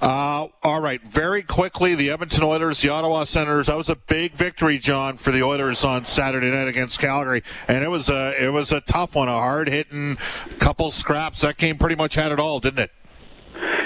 Uh, 0.00 0.48
all 0.62 0.80
right, 0.80 1.00
very 1.02 1.42
quickly, 1.42 1.94
the 1.94 2.10
Edmonton 2.10 2.42
Oilers, 2.42 2.80
the 2.80 2.88
Ottawa 2.88 3.24
Senators. 3.24 3.66
That 3.66 3.76
was 3.76 3.88
a 3.88 3.96
big 3.96 4.32
victory, 4.32 4.78
John, 4.78 5.16
for 5.16 5.30
the 5.30 5.42
Oilers 5.42 5.84
on 5.84 6.04
Saturday 6.04 6.50
night 6.50 6.68
against 6.68 7.00
Calgary, 7.00 7.42
and 7.68 7.84
it 7.84 7.88
was 7.88 8.08
a 8.08 8.34
it 8.42 8.52
was 8.52 8.72
a 8.72 8.80
tough 8.80 9.14
one, 9.14 9.28
a 9.28 9.32
hard 9.32 9.68
hitting 9.68 10.18
couple 10.58 10.90
scraps. 10.90 11.42
That 11.42 11.56
game 11.56 11.76
pretty 11.76 11.96
much 11.96 12.14
had 12.14 12.32
it 12.32 12.40
all, 12.40 12.58
didn't 12.58 12.80
it? 12.80 12.90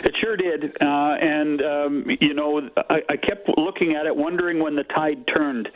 It 0.04 0.14
sure 0.20 0.36
did, 0.36 0.76
uh, 0.80 1.16
and 1.20 1.62
um, 1.62 2.06
you 2.20 2.34
know, 2.34 2.68
I, 2.88 3.02
I 3.08 3.16
kept 3.16 3.48
looking 3.56 3.94
at 3.94 4.06
it, 4.06 4.16
wondering 4.16 4.62
when 4.62 4.76
the 4.76 4.84
tide 4.84 5.26
turned. 5.34 5.68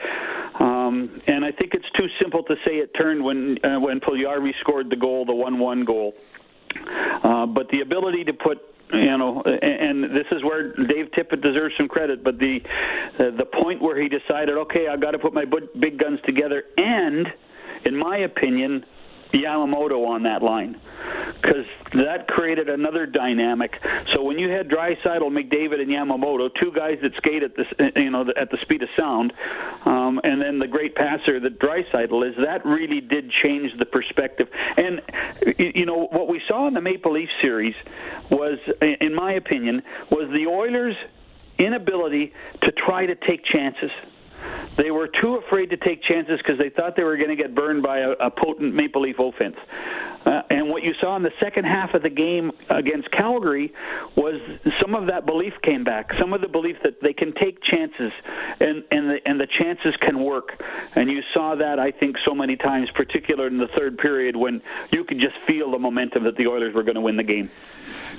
Um, 0.58 1.22
and 1.26 1.44
I 1.44 1.52
think 1.52 1.74
it's 1.74 1.90
too 1.96 2.06
simple 2.20 2.42
to 2.44 2.54
say 2.64 2.76
it 2.76 2.92
turned 2.94 3.24
when 3.24 3.58
uh, 3.64 3.80
when 3.80 4.00
Puljujärvi 4.00 4.52
scored 4.60 4.90
the 4.90 4.96
goal, 4.96 5.24
the 5.24 5.34
one-one 5.34 5.84
goal. 5.84 6.14
Uh, 7.22 7.46
but 7.46 7.68
the 7.70 7.80
ability 7.80 8.24
to 8.24 8.32
put 8.32 8.62
you 8.92 9.16
know, 9.16 9.42
this 10.20 10.38
is 10.38 10.44
where 10.44 10.72
Dave 10.74 11.06
Tippett 11.16 11.42
deserves 11.42 11.74
some 11.78 11.88
credit. 11.88 12.22
But 12.22 12.38
the 12.38 12.58
uh, 13.18 13.36
the 13.36 13.46
point 13.46 13.80
where 13.80 14.00
he 14.00 14.08
decided, 14.08 14.56
okay, 14.56 14.86
I've 14.88 15.00
got 15.00 15.12
to 15.12 15.18
put 15.18 15.32
my 15.32 15.44
big 15.80 15.98
guns 15.98 16.20
together, 16.26 16.64
and 16.76 17.26
in 17.86 17.96
my 17.96 18.18
opinion, 18.18 18.84
Yamamoto 19.32 20.06
on 20.08 20.24
that 20.24 20.42
line 20.42 20.80
because 21.40 21.66
that 21.92 22.28
created 22.28 22.68
another 22.68 23.06
dynamic. 23.06 23.80
So 24.14 24.22
when 24.22 24.38
you 24.38 24.50
had 24.50 24.68
Draisaitl, 24.68 25.22
McDavid, 25.22 25.80
and 25.80 25.90
Yamamoto, 25.90 26.50
two 26.60 26.72
guys 26.72 26.98
that 27.02 27.14
skate 27.16 27.42
at 27.42 27.56
the 27.56 27.92
you 27.96 28.10
know 28.10 28.26
at 28.36 28.50
the 28.50 28.58
speed 28.58 28.82
of 28.82 28.88
sound, 28.96 29.32
um, 29.84 30.20
and 30.22 30.40
then 30.40 30.58
the 30.58 30.66
great 30.66 30.94
passer 30.94 31.40
that 31.40 31.58
Draisaitl 31.58 32.28
is, 32.28 32.36
that 32.44 32.64
really 32.64 33.00
did 33.00 33.30
change 33.42 33.76
the 33.78 33.86
perspective. 33.86 34.48
And 34.76 35.00
you 35.58 35.86
know 35.86 36.06
what 36.06 36.28
we 36.28 36.40
saw 36.46 36.66
in 36.68 36.74
the 36.74 36.80
Maple 36.80 37.12
Leaf 37.12 37.30
series 37.40 37.74
was, 38.30 38.58
in 38.80 39.14
my 39.14 39.32
opinion, 39.32 39.82
was 40.10 40.28
the 40.30 40.46
Oilers' 40.46 40.96
inability 41.58 42.32
to 42.62 42.72
try 42.72 43.06
to 43.06 43.14
take 43.14 43.44
chances. 43.44 43.90
They 44.76 44.90
were 44.90 45.08
too 45.08 45.36
afraid 45.36 45.70
to 45.70 45.76
take 45.76 46.02
chances 46.02 46.38
because 46.38 46.58
they 46.58 46.70
thought 46.70 46.96
they 46.96 47.04
were 47.04 47.16
going 47.16 47.30
to 47.30 47.36
get 47.36 47.54
burned 47.54 47.82
by 47.82 47.98
a, 47.98 48.10
a 48.12 48.30
potent 48.30 48.74
Maple 48.74 49.02
Leaf 49.02 49.18
offense. 49.18 49.56
Uh, 50.24 50.42
and 50.50 50.68
what 50.68 50.82
you 50.82 50.92
saw 51.00 51.16
in 51.16 51.22
the 51.22 51.32
second 51.40 51.64
half 51.64 51.94
of 51.94 52.02
the 52.02 52.10
game 52.10 52.52
against 52.68 53.10
Calgary 53.10 53.72
was 54.16 54.40
some 54.80 54.94
of 54.94 55.06
that 55.06 55.24
belief 55.24 55.54
came 55.62 55.82
back. 55.82 56.12
Some 56.18 56.34
of 56.34 56.42
the 56.42 56.48
belief 56.48 56.76
that 56.82 57.00
they 57.00 57.14
can 57.14 57.32
take 57.32 57.62
chances 57.62 58.12
and 58.60 58.84
and 58.90 59.10
the, 59.10 59.18
and 59.24 59.40
the 59.40 59.46
chances 59.46 59.94
can 60.00 60.22
work. 60.22 60.62
And 60.94 61.10
you 61.10 61.22
saw 61.32 61.54
that 61.54 61.78
I 61.78 61.90
think 61.90 62.16
so 62.26 62.34
many 62.34 62.56
times, 62.56 62.90
particularly 62.94 63.54
in 63.54 63.58
the 63.58 63.68
third 63.68 63.96
period 63.96 64.36
when 64.36 64.60
you 64.92 65.04
could 65.04 65.20
just 65.20 65.36
feel 65.46 65.70
the 65.70 65.78
momentum 65.78 66.24
that 66.24 66.36
the 66.36 66.46
Oilers 66.48 66.74
were 66.74 66.82
going 66.82 66.96
to 66.96 67.00
win 67.00 67.16
the 67.16 67.22
game. 67.22 67.50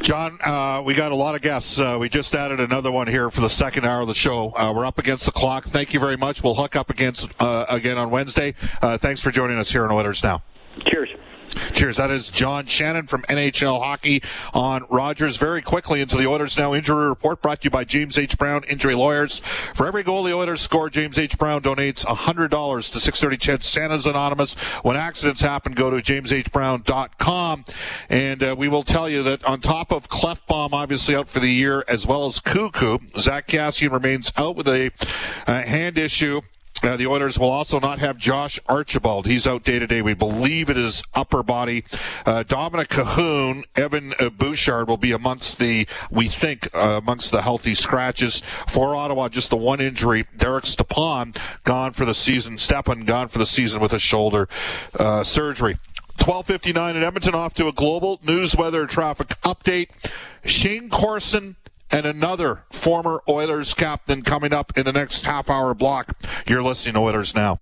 John, 0.02 0.40
uh, 0.44 0.82
we 0.84 0.96
got 0.96 1.12
a 1.12 1.16
lot 1.16 1.36
of 1.36 1.42
guests. 1.42 1.80
Uh, 1.80 1.98
we 2.00 2.10
just 2.10 2.34
added 2.34 2.60
another 2.60 2.92
one 2.92 3.08
here 3.08 3.30
for 3.30 3.42
the 3.42 3.50
second 3.50 3.86
hour 3.86 4.02
of 4.02 4.08
the 4.08 4.16
show. 4.16 4.52
Uh, 4.56 4.74
we're 4.76 4.86
up 4.86 4.98
against 4.98 5.28
the 5.28 5.32
clock. 5.32 5.66
Thank 5.66 5.94
you 5.94 6.00
very 6.00 6.11
much. 6.17 6.43
We'll 6.43 6.56
hook 6.56 6.76
up 6.76 6.89
against 6.89 7.32
uh, 7.39 7.65
again 7.69 7.97
on 7.97 8.10
Wednesday. 8.10 8.54
Uh, 8.82 8.97
thanks 8.97 9.21
for 9.21 9.32
joining 9.32 9.58
us 9.58 9.71
here 9.71 9.84
on 9.84 9.91
Oilers 9.91 10.24
Now. 10.24 10.43
Cheers. 10.86 11.10
Cheers. 11.74 11.98
That 11.98 12.12
is 12.12 12.30
John 12.30 12.66
Shannon 12.66 13.08
from 13.08 13.22
NHL 13.24 13.82
Hockey 13.82 14.24
on 14.54 14.86
Rogers. 14.90 15.38
Very 15.38 15.62
quickly 15.62 16.02
into 16.02 16.18
the 16.18 16.28
Oilers 16.28 16.58
Now 16.58 16.74
injury 16.74 17.08
report 17.08 17.42
brought 17.42 17.62
to 17.62 17.66
you 17.66 17.70
by 17.70 17.84
James 17.84 18.18
H. 18.18 18.38
Brown 18.38 18.64
Injury 18.66 18.96
Lawyers. 18.96 19.40
For 19.40 19.88
every 19.88 20.04
goal 20.04 20.24
the 20.24 20.34
Oilers 20.34 20.62
score, 20.62 20.90
James 20.90 21.18
H. 21.18 21.38
Brown 21.38 21.62
donates 21.62 22.06
$100 22.06 22.50
to 22.50 23.00
630 23.00 23.38
CHED 23.38 23.64
Santa's 23.64 24.06
Anonymous. 24.06 24.56
When 24.84 24.96
accidents 24.98 25.42
happen, 25.42 25.74
go 25.74 25.90
to 25.90 25.98
jameshbrown.com. 25.98 27.66
And 28.10 28.44
uh, 28.44 28.56
we 28.58 28.68
will 28.68 28.84
tell 28.84 29.10
you 29.10 29.24
that 29.24 29.44
on 29.46 29.60
top 29.60 29.92
of 29.92 30.10
Klefbom, 30.10 30.74
obviously 30.74 31.16
out 31.16 31.30
for 31.30 31.40
the 31.40 31.50
year, 31.50 31.84
as 31.88 32.08
well 32.08 32.26
as 32.26 32.40
Koekkoek, 32.40 33.20
Zack 33.20 33.48
Kassian 33.48 33.92
remains 33.92 34.32
out 34.38 34.56
with 34.56 34.68
a 34.68 34.92
uh, 35.48 35.62
hand 35.62 35.98
issue. 35.98 36.42
Uh, 36.84 36.98
the 36.98 37.06
Oilers 37.08 37.38
will 37.38 37.50
also 37.50 37.80
not 37.80 38.00
have 38.00 38.17
Josh 38.17 38.60
Archibald. 38.67 39.28
He's 39.28 39.46
out 39.46 39.63
day 39.63 39.80
to 39.80 39.88
day. 39.88 40.02
We 40.02 40.13
believe 40.13 40.70
it 40.70 40.78
is 40.78 41.04
upper 41.13 41.44
body. 41.44 41.84
Uh, 42.26 42.44
Dominik 42.44 42.88
Kahun, 42.88 43.63
Evan 43.76 44.13
Bouchard 44.38 44.88
will 44.88 44.98
be 44.98 45.12
amongst 45.12 45.60
the, 45.60 45.88
we 46.10 46.28
think, 46.28 46.74
uh, 46.74 47.00
amongst 47.02 47.32
the 47.32 47.41
healthy 47.41 47.76
scratches. 47.76 48.41
For 48.67 48.96
Ottawa, 48.96 49.30
just 49.30 49.50
the 49.50 49.58
one 49.58 49.80
injury. 49.80 50.26
Derek 50.36 50.65
Stepan 50.65 51.34
gone 51.63 51.91
for 51.91 52.06
the 52.06 52.13
season. 52.13 52.58
Stepan 52.58 53.06
gone 53.06 53.28
for 53.28 53.38
the 53.38 53.46
season 53.46 53.80
with 53.80 53.94
a 53.94 54.00
shoulder 54.00 54.50
uh, 54.98 55.24
surgery. 55.24 55.78
1259 56.17 56.98
in 56.98 57.04
Edmonton 57.04 57.34
off 57.34 57.54
to 57.56 57.67
a 57.67 57.72
global 57.72 58.20
news 58.24 58.56
weather 58.56 58.86
traffic 58.86 59.30
update. 59.44 59.89
Shayne 60.46 60.89
Corson 60.89 61.56
and 61.91 62.06
another 62.06 62.65
former 62.71 63.21
Oilers 63.27 63.73
captain 63.73 64.21
coming 64.21 64.54
up 64.54 64.77
in 64.77 64.86
the 64.86 64.93
next 64.93 65.23
half 65.23 65.49
hour 65.49 65.73
block. 65.73 66.19
You're 66.47 66.63
listening 66.63 66.95
to 66.95 66.99
Oilers 67.01 67.36
Now. 67.36 67.58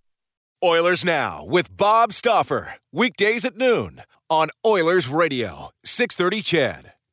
Oilers 0.63 1.05
Now 1.05 1.45
with 1.45 1.75
Bob 1.75 2.13
Stauffer. 2.13 2.75
Weekdays 2.91 3.45
at 3.45 3.57
noon 3.57 4.01
on 4.29 4.49
Oilers 4.65 5.07
Radio, 5.07 5.71
630 5.83 6.41
CHED. 6.41 6.93